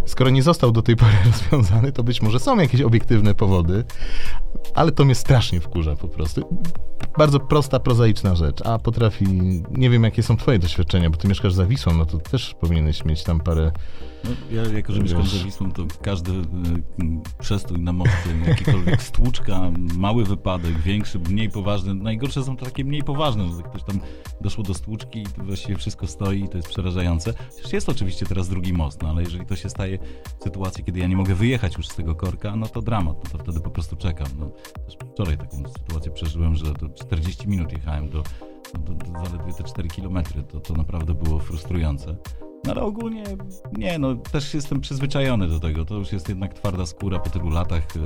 [0.06, 3.84] Skoro nie został do tej pory rozwiązany, to być może są jakieś obiektywne powody,
[4.76, 6.62] ale to mnie strasznie wkurza po prostu.
[7.18, 9.26] Bardzo prosta, prozaiczna rzecz, a potrafi,
[9.72, 13.06] nie wiem jakie są twoje doświadczenia, bo ty mieszkasz za Wisłą, no to też powinieneś
[13.06, 13.72] mieć tam parę
[14.24, 16.44] no, ja jako, że mieszkam za Wisłą, to każdy y,
[17.40, 21.94] przestój na moście, jakikolwiek stłuczka, mały wypadek, większy, mniej poważny.
[21.94, 24.00] Najgorsze są to takie mniej poważne, że ktoś tam
[24.42, 27.34] doszło do stłuczki i to właściwie wszystko stoi i to jest przerażające.
[27.50, 30.00] Przecież jest oczywiście teraz drugi most, no ale jeżeli to się staje
[30.40, 33.30] w sytuacji, kiedy ja nie mogę wyjechać już z tego korka, no to dramat, no
[33.32, 34.28] to wtedy po prostu czekam.
[34.40, 34.52] No,
[34.86, 38.24] też wczoraj taką sytuację przeżyłem, że do 40 minut jechałem do,
[38.80, 40.44] do, do zaledwie te 4 kilometry.
[40.44, 42.16] To, to naprawdę było frustrujące.
[42.68, 43.24] No ale ogólnie
[43.78, 45.86] nie, no też jestem przyzwyczajony do tego.
[45.86, 48.00] To już jest jednak twarda skóra po tylu latach e,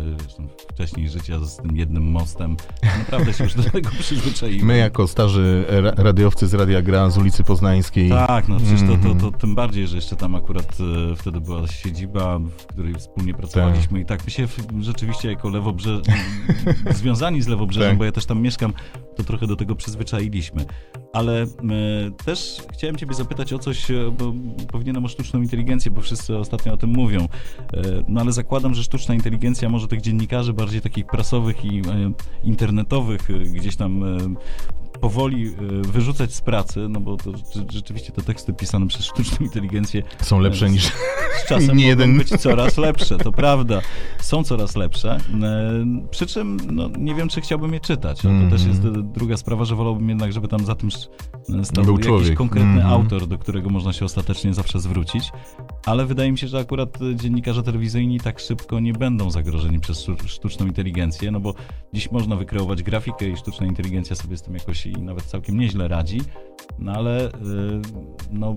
[0.73, 2.57] wcześniej życia z tym jednym mostem.
[2.99, 4.65] Naprawdę się już do tego przyzwyczaiłem.
[4.65, 5.65] My jako starzy
[5.97, 8.09] radiowcy z Radia Gra z ulicy Poznańskiej.
[8.09, 9.33] Tak, no przecież to, to, to mhm.
[9.33, 10.77] tym bardziej, że jeszcze tam akurat
[11.11, 14.01] e, wtedy była siedziba, w której wspólnie pracowaliśmy tak.
[14.01, 14.47] i tak my się
[14.81, 16.01] rzeczywiście jako lewobrze...
[17.01, 17.97] związani z Lewobrzeżem, tak.
[17.97, 18.73] bo ja też tam mieszkam,
[19.15, 20.65] to trochę do tego przyzwyczailiśmy.
[21.13, 21.45] Ale
[22.25, 24.33] też chciałem ciebie zapytać o coś, e, bo
[24.71, 27.19] powinienem o sztuczną inteligencję, bo wszyscy ostatnio o tym mówią.
[27.21, 27.27] E,
[28.07, 32.11] no ale zakładam, że sztuczna inteligencja może tych dziennikarzy bardziej takich prasowych i e,
[32.43, 33.21] internetowych
[33.53, 34.03] gdzieś tam
[35.01, 35.51] powoli e,
[35.87, 37.31] wyrzucać z pracy, no bo to,
[37.69, 40.85] rzeczywiście te teksty pisane przez sztuczną inteligencję są lepsze z, niż
[41.43, 42.17] z czasem nie jeden.
[42.17, 43.81] być coraz lepsze, to prawda.
[44.19, 45.17] Są coraz lepsze.
[45.43, 48.25] E, przy czym no, nie wiem, czy chciałbym je czytać.
[48.25, 48.43] Mm.
[48.43, 50.91] To też jest druga sprawa, że wolałbym jednak, żeby tam za tym
[51.63, 52.37] stał Był jakiś człowiek.
[52.37, 52.87] konkretny mm.
[52.87, 55.31] autor, do którego można się ostatecznie zawsze zwrócić.
[55.85, 60.65] Ale wydaje mi się, że akurat dziennikarze telewizyjni tak szybko nie będą zagrożeni przez sztuczną
[60.65, 61.53] inteligencję, no bo
[61.93, 65.87] dziś można wykreować grafikę i sztuczna inteligencja sobie z tym jakoś i nawet całkiem nieźle
[65.87, 66.21] radzi,
[66.79, 67.31] no ale y,
[68.31, 68.55] no,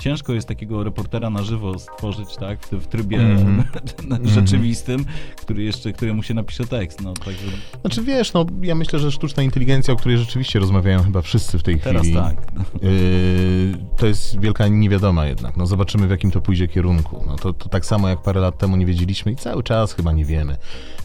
[0.00, 4.26] ciężko jest takiego reportera na żywo stworzyć, tak, w, trybie mm -hmm.
[4.26, 5.04] rzeczywistym,
[5.36, 7.46] który jeszcze, któremu się napisze tekst, no także...
[7.80, 11.62] Znaczy wiesz, no ja myślę, że sztuczna inteligencja, o której rzeczywiście rozmawiają chyba wszyscy w
[11.62, 12.16] tej Teraz chwili...
[12.16, 12.36] tak.
[12.82, 17.24] Y, to jest wielka niewiadoma jednak, no zobaczymy w jakim to pójdzie kierunku.
[17.26, 20.12] No to, to tak samo jak parę lat temu nie wiedzieliśmy i cały czas chyba
[20.12, 20.56] nie wiemy,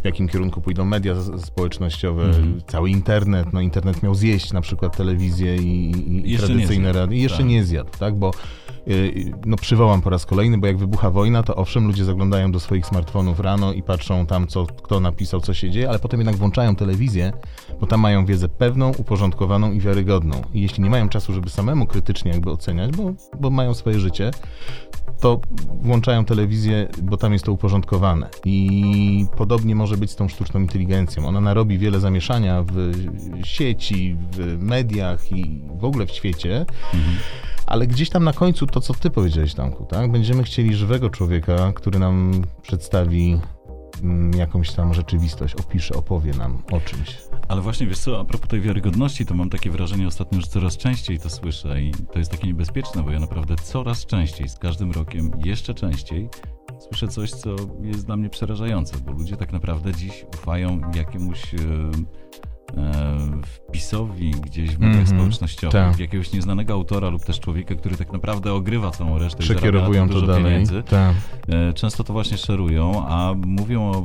[0.01, 2.71] w jakim kierunku pójdą media społecznościowe, mm -hmm.
[2.71, 5.91] cały internet, no internet miał zjeść na przykład telewizję i,
[6.24, 7.17] i tradycyjne radio.
[7.17, 7.47] I jeszcze tak.
[7.47, 8.15] nie zjadł, tak?
[8.15, 8.31] Bo
[8.87, 12.59] y, no przywołam po raz kolejny, bo jak wybucha wojna, to owszem, ludzie zaglądają do
[12.59, 16.35] swoich smartfonów rano i patrzą tam, co, kto napisał, co się dzieje, ale potem jednak
[16.35, 17.33] włączają telewizję,
[17.79, 20.41] bo tam mają wiedzę pewną, uporządkowaną i wiarygodną.
[20.53, 24.31] I jeśli nie mają czasu, żeby samemu krytycznie jakby oceniać, bo, bo mają swoje życie,
[25.25, 25.39] to
[25.81, 28.29] włączają telewizję, bo tam jest to uporządkowane.
[28.45, 31.27] I podobnie może być z tą sztuczną inteligencją.
[31.27, 32.91] Ona narobi wiele zamieszania w
[33.43, 36.65] sieci, w mediach i w ogóle w świecie.
[36.93, 37.17] Mhm.
[37.65, 40.11] Ale gdzieś tam na końcu to, co ty powiedziałeś, Tamku, tak?
[40.11, 43.39] Będziemy chcieli żywego człowieka, który nam przedstawi
[44.37, 47.17] jakąś tam rzeczywistość, opisze, opowie nam o czymś.
[47.47, 50.77] Ale właśnie, wiesz co, a propos tej wiarygodności, to mam takie wrażenie ostatnio, że coraz
[50.77, 54.91] częściej to słyszę i to jest takie niebezpieczne, bo ja naprawdę coraz częściej, z każdym
[54.91, 56.29] rokiem jeszcze częściej
[56.79, 61.53] słyszę coś, co jest dla mnie przerażające, bo ludzie tak naprawdę dziś ufają jakiemuś...
[61.53, 61.59] Yy,
[63.41, 65.99] wpisowi gdzieś w mediach mm -hmm, społecznościowych, tak.
[65.99, 70.21] jakiegoś nieznanego autora lub też człowieka, który tak naprawdę ogrywa całą resztę Przekierowują i to
[70.21, 70.43] dalej.
[70.43, 70.83] pieniędzy.
[70.83, 71.15] Tak.
[71.47, 74.03] E, często to właśnie szerują, a mówią o e,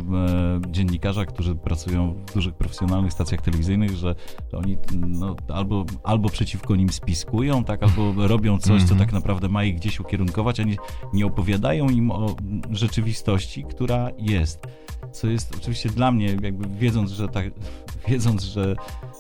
[0.69, 4.15] dziennikarzach, którzy pracują w dużych profesjonalnych stacjach telewizyjnych, że,
[4.53, 4.77] że oni
[5.09, 8.89] no, albo, albo przeciwko nim spiskują, tak, albo robią coś, mm -hmm.
[8.89, 9.09] co mhm.
[9.09, 10.77] tak naprawdę ma ich gdzieś ukierunkować, a nie,
[11.13, 12.37] nie opowiadają im o
[12.71, 14.67] rzeczywistości, która jest
[15.13, 17.47] co jest oczywiście dla mnie, jakby wiedząc, że tak,
[18.09, 18.77] wiedząc, że,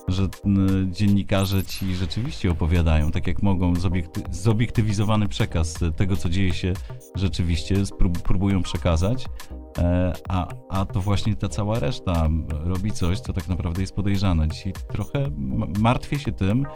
[0.09, 0.28] że
[0.91, 6.72] dziennikarze ci rzeczywiście opowiadają, tak jak mogą, zobiekty, zobiektywizowany przekaz tego, co dzieje się
[7.14, 7.76] rzeczywiście,
[8.24, 9.26] próbują przekazać,
[10.29, 12.29] a, a to właśnie ta cała reszta
[12.64, 14.49] robi coś, co tak naprawdę jest podejrzane.
[14.49, 15.31] Dzisiaj trochę
[15.79, 16.66] martwię się tym,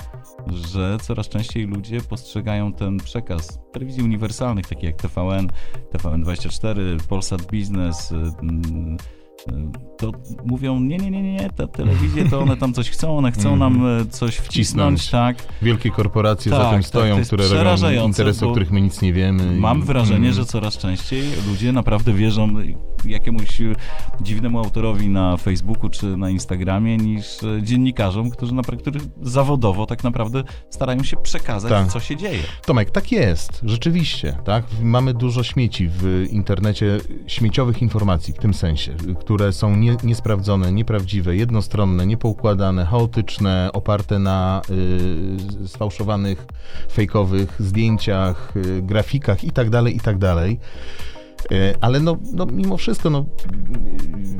[0.46, 5.48] że coraz częściej ludzie postrzegają ten przekaz telewizji uniwersalnych, takich jak TVN,
[5.92, 8.14] TVN24, Polsat Biznes,
[9.98, 10.12] to
[10.44, 13.74] mówią, nie, nie, nie, nie, te telewizje to one tam coś chcą, one chcą nam
[13.74, 14.02] mhm.
[14.02, 15.10] e, coś wcisnąć, wcisnąć.
[15.10, 15.52] tak.
[15.62, 19.12] Wielkie korporacje tak, za tym tak, stoją, które robią interesy, o których my nic nie
[19.12, 19.56] wiemy.
[19.56, 19.82] Mam i...
[19.82, 20.32] wrażenie, mm.
[20.32, 22.48] że coraz częściej ludzie naprawdę wierzą
[23.04, 23.58] jakiemuś
[24.20, 30.44] dziwnemu autorowi na Facebooku czy na Instagramie niż e, dziennikarzom, którzy, którzy zawodowo tak naprawdę
[30.70, 31.88] starają się przekazać, tak.
[31.88, 32.42] co się dzieje.
[32.66, 34.64] Tomek, tak jest, rzeczywiście, tak.
[34.82, 41.36] Mamy dużo śmieci w internecie, śmieciowych informacji w tym sensie, które są nie, niesprawdzone, nieprawdziwe,
[41.36, 44.62] jednostronne, niepoukładane, chaotyczne, oparte na
[45.64, 46.46] y, sfałszowanych,
[46.92, 50.34] fejkowych zdjęciach, y, grafikach itd., tak itd.
[50.34, 50.46] Tak
[51.52, 53.24] y, ale no, no, mimo wszystko no,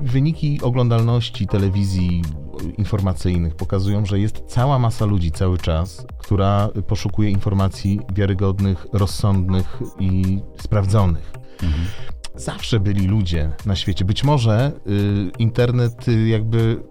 [0.02, 2.22] wyniki oglądalności telewizji
[2.78, 10.40] informacyjnych pokazują, że jest cała masa ludzi cały czas, która poszukuje informacji wiarygodnych, rozsądnych i
[10.58, 11.32] sprawdzonych.
[11.62, 14.04] Mhm zawsze byli ludzie na świecie.
[14.04, 16.82] Być może y, internet y, jakby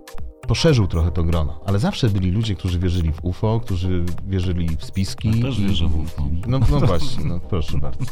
[0.47, 4.83] poszerzył trochę to grono, ale zawsze byli ludzie, którzy wierzyli w UFO, którzy wierzyli w
[4.85, 5.27] spiski.
[5.39, 6.27] Ja też wierzę w UFO.
[6.47, 8.05] No, no właśnie, no proszę bardzo.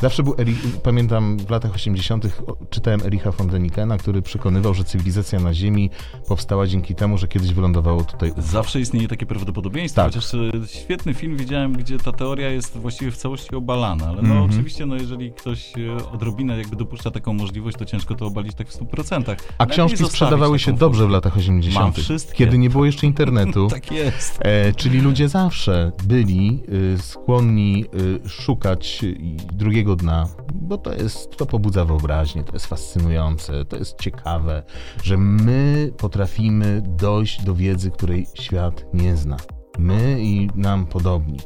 [0.00, 2.26] Zawsze był, Eri, pamiętam w latach 80.
[2.70, 5.90] czytałem Ericha von Denikena, który przekonywał, że cywilizacja na Ziemi
[6.28, 8.42] powstała dzięki temu, że kiedyś wylądowało tutaj UFO.
[8.42, 10.12] Zawsze istnieje takie prawdopodobieństwo, Tak.
[10.12, 14.28] chociaż e, świetny film widziałem, gdzie ta teoria jest właściwie w całości obalana, ale no
[14.34, 14.50] Mhm.
[14.50, 18.68] oczywiście, no jeżeli ktoś e, odrobinę jakby dopuszcza taką możliwość, to ciężko to obalić tak
[18.68, 19.36] w 100%.
[19.58, 22.38] A książki sprzedawały się dobrze w latach 80., Mam wszystkie.
[22.38, 23.68] kiedy nie było jeszcze internetu.
[23.74, 24.38] Tak jest.
[24.40, 26.62] E, czyli ludzie zawsze byli
[26.94, 27.84] y, skłonni
[28.24, 29.16] y, szukać y,
[29.52, 34.62] drugiego dna, bo to jest, to pobudza wyobraźnię, to jest fascynujące, to jest ciekawe,
[35.02, 39.36] że my potrafimy dojść do wiedzy, której świat nie zna.
[39.78, 41.38] My i nam podobni.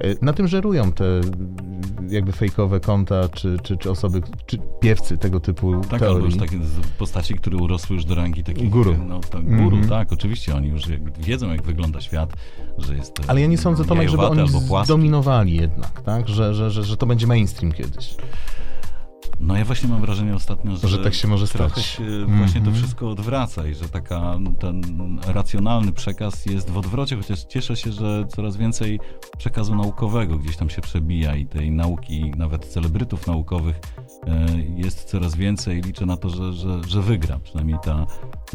[0.00, 1.04] E, Na tym żerują te
[2.08, 6.24] jakby fejkowe konta, czy, czy, czy osoby, czy piewcy tego typu Tak, albo teorii.
[6.24, 6.58] już takie
[6.98, 8.70] postaci, które urosły już do rangi takich...
[8.70, 8.94] Guru.
[9.08, 9.88] No, tak, guru, Mhm.
[9.88, 10.82] tak, oczywiście, oni już
[11.18, 12.32] wiedzą, jak wygląda świat,
[12.78, 13.20] że jest...
[13.20, 16.28] e, Ale ja nie sądzę, Tomek, żeby oni albo zdominowali jednak, tak?
[16.28, 18.14] Że, że, że, że to będzie mainstream kiedyś.
[19.40, 21.84] No ja właśnie mam wrażenie ostatnio, że, Że tak się może stać.
[21.84, 22.74] się właśnie to Mhm.
[22.76, 24.82] wszystko odwraca i że taka, ten
[25.26, 29.00] racjonalny przekaz jest w odwrocie, chociaż cieszę się, że coraz więcej
[29.38, 33.80] przekazu naukowego gdzieś tam się przebija i tej nauki, nawet celebrytów naukowych
[34.26, 34.46] e,
[34.76, 35.82] jest coraz więcej.
[35.82, 38.06] Liczę na to, że, że, że wygra, przynajmniej ta,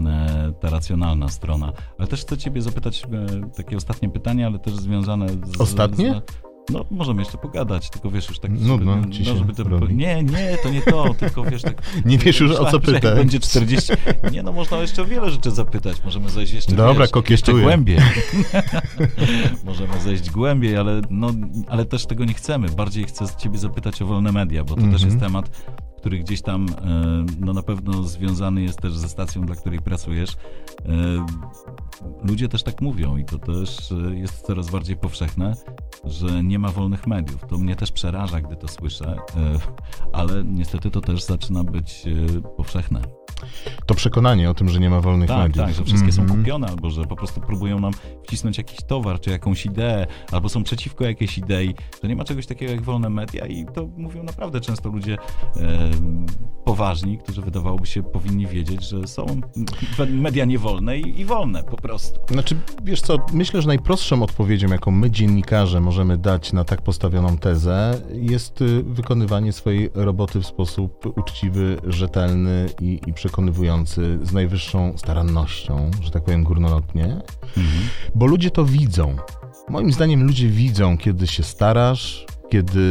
[0.06, 1.74] e, ta racjonalna strona.
[1.98, 5.62] Ale też chcę ciebie zapytać e, takie ostatnie pytanie, ale też związane z...
[5.62, 6.22] Ostatnie?
[6.30, 8.52] Z, no, możemy jeszcze pogadać, tylko wiesz, już tak...
[8.52, 9.96] Nudno żeby, ci no, żeby to, robi.
[9.96, 11.82] Nie, nie, to nie to, tylko wiesz, tak...
[12.06, 13.16] Nie wiesz już, o co pytać.
[13.16, 13.94] będzie 40...
[14.32, 17.98] Nie no, można jeszcze o wiele rzeczy zapytać, możemy zejść jeszcze, Dobra, wiesz, jeszcze głębiej.
[19.66, 21.30] możemy zejść głębiej, ale, no,
[21.68, 22.70] ale też tego nie chcemy.
[22.70, 25.06] Bardziej chcę z ciebie zapytać o wolne media, bo to też Mhm.
[25.10, 25.50] jest temat,
[26.04, 30.32] który gdzieś tam e, no, na pewno związany jest też ze stacją, dla której pracujesz.
[30.32, 31.26] E,
[32.24, 35.54] Ludzie też tak mówią i to też e, jest coraz bardziej powszechne,
[36.04, 37.42] że nie ma wolnych mediów.
[37.50, 39.16] To mnie też przeraża, gdy to słyszę,
[40.14, 42.06] ale niestety to też zaczyna być
[42.58, 43.23] powszechne.
[43.86, 45.66] To przekonanie o tym, że nie ma wolnych Tak, mediów.
[45.66, 46.40] tak, że wszystkie są Mhm.
[46.40, 47.94] kupione, albo że po prostu próbują nam
[48.28, 52.46] wcisnąć jakiś towar, czy jakąś ideę, albo są przeciwko jakiejś idei, że nie ma czegoś
[52.46, 55.14] takiego jak wolne media i to mówią naprawdę często ludzie
[55.58, 55.90] e,
[56.66, 59.26] poważni, którzy wydawałoby się powinni wiedzieć, że są
[60.10, 62.20] media niewolne i, i wolne po prostu.
[62.32, 67.38] Znaczy, wiesz co, myślę, że najprostszą odpowiedzią, jaką my dziennikarze możemy dać na tak postawioną
[67.38, 74.94] tezę, jest y, wykonywanie swojej roboty w sposób uczciwy, rzetelny i, i przekonywujący z najwyższą
[74.98, 77.22] starannością, że tak powiem górnolotnie,
[78.16, 79.16] bo ludzie to widzą.
[79.70, 82.82] Moim zdaniem ludzie widzą, kiedy się starasz, kiedy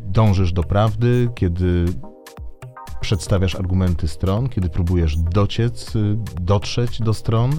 [0.00, 1.84] dążysz do prawdy, kiedy
[3.00, 5.92] przedstawiasz argumenty stron, kiedy próbujesz dociec,
[6.40, 7.50] dotrzeć do stron,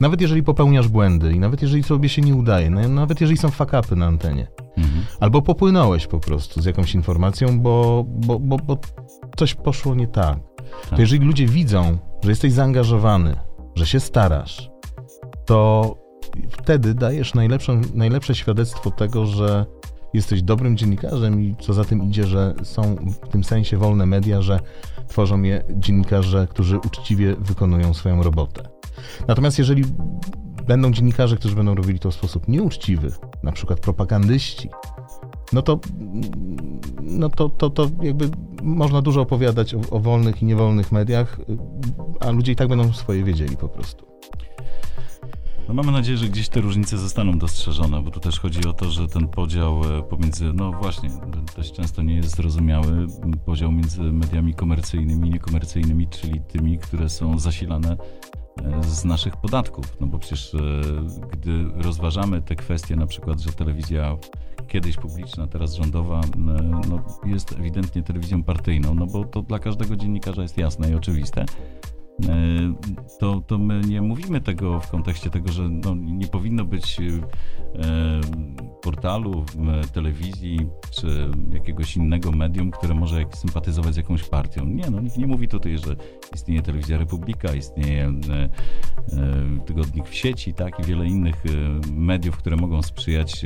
[0.00, 3.96] nawet jeżeli popełniasz błędy i nawet jeżeli sobie się nie udaje, nawet jeżeli są fakapy
[3.96, 5.04] na antenie, Mhm.
[5.20, 8.78] albo popłynąłeś po prostu z jakąś informacją, bo, bo, bo, bo
[9.36, 10.38] coś poszło nie tak.
[10.82, 10.98] To Tak.
[10.98, 13.36] jeżeli ludzie widzą, że jesteś zaangażowany,
[13.74, 14.70] że się starasz,
[15.44, 15.94] to
[16.50, 19.66] wtedy dajesz najlepszą, najlepsze świadectwo tego, że
[20.14, 24.42] jesteś dobrym dziennikarzem i co za tym idzie, że są w tym sensie wolne media,
[24.42, 24.60] że
[25.08, 28.62] tworzą je dziennikarze, którzy uczciwie wykonują swoją robotę.
[29.28, 29.84] Natomiast jeżeli
[30.66, 33.12] będą dziennikarze, którzy będą robili to w sposób nieuczciwy,
[33.42, 34.70] na przykład propagandyści,
[35.52, 35.80] no to,
[37.02, 38.30] no to, to, to jakby
[38.62, 41.40] można dużo opowiadać o, o wolnych i niewolnych mediach,
[42.20, 44.08] a ludzie i tak będą swoje wiedzieli po prostu.
[45.68, 48.90] No mamy nadzieję, że gdzieś te różnice zostaną dostrzeżone, bo tu też chodzi o to,
[48.90, 51.10] że ten podział e, pomiędzy, no właśnie,
[51.56, 53.06] dość często nie jest zrozumiały,
[53.46, 57.96] podział między mediami komercyjnymi i niekomercyjnymi, czyli tymi, które są zasilane
[58.62, 59.96] e, z naszych podatków.
[60.00, 60.58] No bo przecież e,
[61.32, 64.16] gdy rozważamy te kwestie, na przykład, że telewizja
[64.68, 69.96] kiedyś publiczna, teraz rządowa, e, no, jest ewidentnie telewizją partyjną, no bo to dla każdego
[69.96, 71.40] dziennikarza jest jasne i oczywiste.
[71.40, 71.46] E,
[73.18, 77.10] to, to my nie mówimy tego w kontekście tego, że no, nie powinno być e,
[78.82, 79.44] portalu,
[79.92, 84.64] telewizji czy jakiegoś innego medium, które może sympatyzować z jakąś partią.
[84.64, 85.96] Nie, no nikt nie mówi tutaj, że
[86.34, 88.12] istnieje telewizja Republika, istnieje
[89.66, 91.42] tygodnik w sieci, tak, i wiele innych
[91.92, 93.44] mediów, które mogą sprzyjać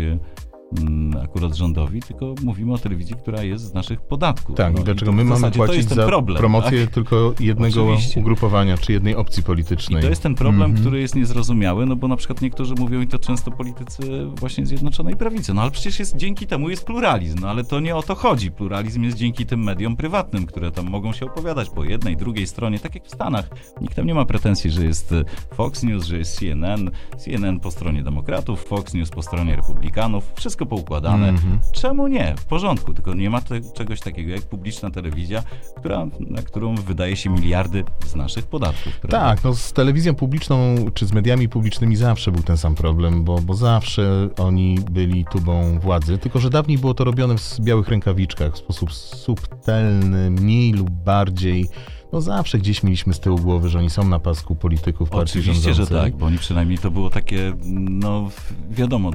[1.24, 4.56] akurat rządowi, tylko mówimy o telewizji, która jest z naszych podatków.
[4.56, 6.94] Tak, No i dlaczego my mamy płacić za problem, promocję tak?
[6.94, 8.20] tylko jednego Oczywiście.
[8.20, 10.02] ugrupowania, czy jednej opcji I politycznej.
[10.02, 10.80] to jest ten problem, Mhm.
[10.80, 15.16] który jest niezrozumiały, no bo na przykład niektórzy mówią i to często politycy właśnie Zjednoczonej
[15.16, 18.14] Prawicy, no ale przecież jest dzięki temu jest pluralizm, no ale to nie o to
[18.14, 18.50] chodzi.
[18.50, 22.78] Pluralizm jest dzięki tym mediom prywatnym, które tam mogą się opowiadać po jednej, drugiej stronie,
[22.78, 23.48] tak jak w Stanach.
[23.80, 27.70] Nikt tam nie ma pretensji, że jest e, Fox News, że jest CNN, CNN po
[27.70, 31.28] stronie demokratów, Fox News po stronie republikanów, wszystko poukładane.
[31.28, 31.60] Mhm.
[31.72, 32.34] Czemu nie?
[32.38, 35.42] W porządku, tylko nie ma te, czegoś takiego jak publiczna telewizja,
[35.76, 38.98] która, na którą wydaje się miliardy z naszych podatków.
[39.00, 39.20] prawda?
[39.20, 43.38] Tak, no z telewizją publiczną, czy z mediami publicznymi zawsze był ten sam problem, bo,
[43.40, 48.54] bo zawsze oni byli tubą władzy, tylko że dawniej było to robione w białych rękawiczkach,
[48.54, 51.68] w sposób subtelny, mniej lub bardziej.
[52.12, 55.68] No zawsze gdzieś mieliśmy z tyłu głowy, że oni są na pasku polityków partii Oczywiście,
[55.68, 56.10] że rządzącej.
[56.12, 57.52] tak, bo oni przynajmniej to było takie,
[57.90, 58.28] no
[58.70, 59.10] wiadomo,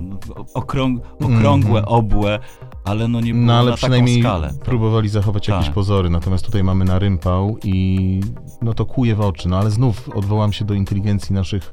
[0.54, 2.40] okrąg, okrągłe, obłe,
[2.84, 3.46] ale no nie było Mhm.
[3.48, 4.54] No ale na przynajmniej taką skalę.
[4.54, 5.74] To- próbowali zachować jakieś Tak.
[5.74, 8.20] pozory, natomiast tutaj mamy na rympał i
[8.62, 9.50] no to kuje w oczy.
[9.50, 11.72] No ale znów odwołam się do inteligencji naszych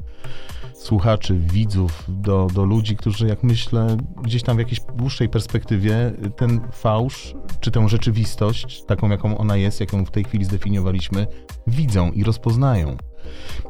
[0.85, 6.61] słuchaczy, widzów, do, do ludzi, którzy jak myślę gdzieś tam w jakiejś dłuższej perspektywie ten
[6.72, 11.26] fałsz, czy tę rzeczywistość, taką jaką ona jest, jaką w tej chwili zdefiniowaliśmy,
[11.66, 12.97] widzą i rozpoznają.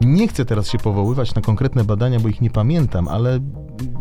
[0.00, 3.40] Nie chcę teraz się powoływać na konkretne badania, bo ich nie pamiętam, ale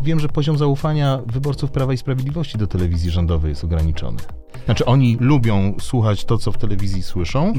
[0.02, 4.18] wiem, że poziom zaufania wyborców Prawa i Sprawiedliwości do telewizji rządowej jest ograniczony.
[4.64, 7.52] Znaczy, oni lubią słuchać to, co w telewizji słyszą,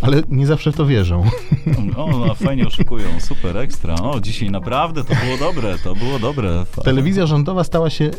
[0.00, 1.24] ale nie zawsze to wierzą.
[1.96, 3.94] O, no, fajnie oszukują, super, ekstra.
[3.94, 6.64] O, dzisiaj naprawdę to było dobre, to było dobre.
[6.84, 8.10] Telewizja rządowa stała się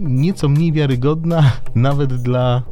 [0.00, 2.62] nieco mniej wiarygodna nawet dla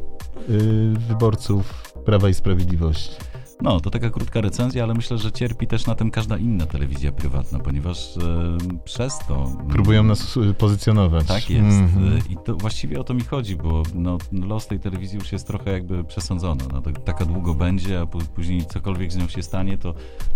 [0.49, 3.11] y, wyborców Prawa i Sprawiedliwości.
[3.61, 7.11] No, to taka krótka recenzja, ale myślę, że cierpi też na tym każda inna telewizja
[7.11, 8.21] prywatna, ponieważ e,
[8.83, 9.51] przez to...
[9.69, 11.27] Próbują nas y, pozycjonować.
[11.27, 11.77] Tak jest.
[11.79, 12.13] Mhm.
[12.13, 15.47] Y, I to właściwie o to mi chodzi, bo no, los tej telewizji już jest
[15.47, 16.63] trochę jakby przesądzony.
[16.73, 19.93] No, to, taka długo będzie, a pó- później cokolwiek z nią się stanie, to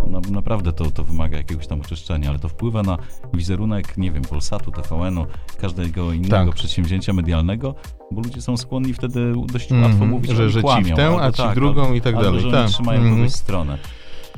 [0.07, 2.97] no, naprawdę to, to wymaga jakiegoś tam oczyszczenia, ale to wpływa na
[3.33, 5.25] wizerunek, nie wiem, Polsatu, TVN-u,
[5.61, 6.55] każdego innego Tak.
[6.55, 7.75] przedsięwzięcia medialnego,
[8.11, 11.17] bo ludzie są skłonni wtedy dość Mhm, łatwo mówić, że- oni że ci w tę,
[11.21, 12.67] a ci tak, drugą i tak albo, dalej, że tak.
[12.69, 13.18] trzymają Mhm.
[13.19, 13.77] Kogoś stronę.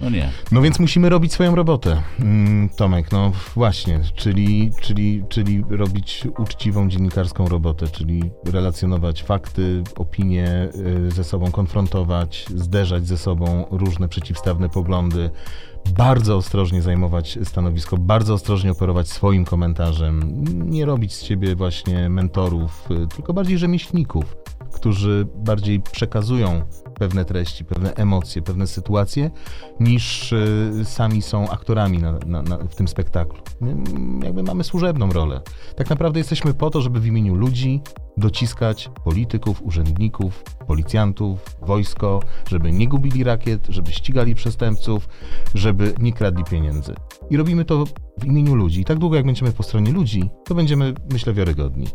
[0.01, 0.29] No nie.
[0.51, 6.89] No więc musimy robić swoją robotę, mm, Tomek, no właśnie, czyli, czyli, czyli robić uczciwą
[6.89, 10.69] dziennikarską robotę, czyli relacjonować fakty, opinie
[11.07, 15.29] y, ze sobą, konfrontować, zderzać ze sobą różne przeciwstawne poglądy,
[15.97, 22.87] bardzo ostrożnie zajmować stanowisko, bardzo ostrożnie operować swoim komentarzem, nie robić z siebie właśnie mentorów,
[22.91, 24.40] y, tylko bardziej rzemieślników,
[24.81, 26.61] którzy bardziej przekazują
[26.95, 29.31] pewne treści, pewne emocje, pewne sytuacje,
[29.79, 33.39] niż y, sami są aktorami na, na, na, w tym spektaklu.
[33.61, 33.75] My,
[34.25, 35.41] jakby mamy służebną rolę.
[35.75, 37.81] Tak naprawdę jesteśmy po to, żeby w imieniu ludzi
[38.17, 42.19] dociskać polityków, urzędników, policjantów, wojsko,
[42.49, 45.09] żeby nie gubili rakiet, żeby ścigali przestępców,
[45.55, 46.95] żeby nie kradli pieniędzy.
[47.29, 47.85] I robimy to
[48.19, 48.81] w imieniu ludzi.
[48.81, 51.87] I tak długo jak będziemy po stronie ludzi, to będziemy, myślę, wiarygodni.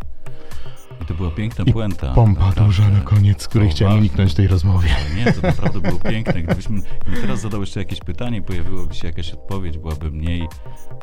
[1.02, 2.12] I to była piękna I puenta.
[2.14, 2.64] Pompa naprawdę.
[2.64, 4.00] duża na koniec, której To chciałem ważne.
[4.00, 4.88] uniknąć tej rozmowie.
[4.96, 6.42] Ale Nie, to naprawdę było piękne.
[6.42, 10.48] Gdybyśmy, gdybym teraz zadał jeszcze jakieś pytanie, pojawiłaby się jakaś odpowiedź, byłaby mniej,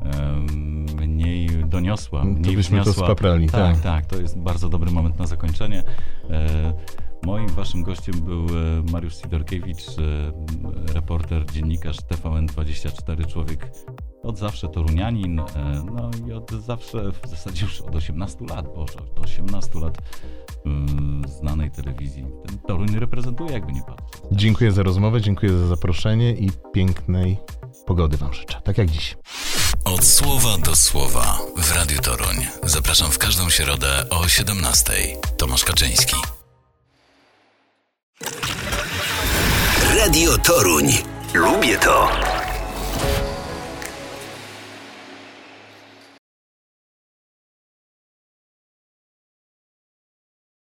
[0.04, 3.06] em, mniej doniosła, To mniej byśmy to wzniosła.
[3.08, 3.82] spaprali, tak, tak.
[3.84, 5.84] tak, to jest bardzo dobry moment na zakończenie.
[6.30, 6.74] E,
[7.26, 13.72] moim, waszym gościem był e, Mariusz Sidorkiewicz, e, reporter, dziennikarz TVN24, człowiek
[14.24, 15.46] od zawsze torunianin, e,
[15.96, 19.98] no i od zawsze, w zasadzie już od 18 lat, Boże, od 18 lat
[20.66, 22.26] mm, znanej telewizji.
[22.48, 24.22] Ten Toruń reprezentuje, jakby nie patrzeć.
[24.32, 27.38] Dziękuję za rozmowę, dziękuję za zaproszenie i pięknej
[27.86, 28.62] pogody Wam życzę.
[28.64, 29.18] Tak jak dziś.
[29.86, 32.36] Od słowa do słowa w Radiu Toruń.
[32.64, 34.94] Zapraszam w każdą środę o 17:00.
[35.38, 36.16] Tomasz Kaczyński.
[39.98, 40.86] Radio Toruń.
[41.34, 42.10] Lubię to.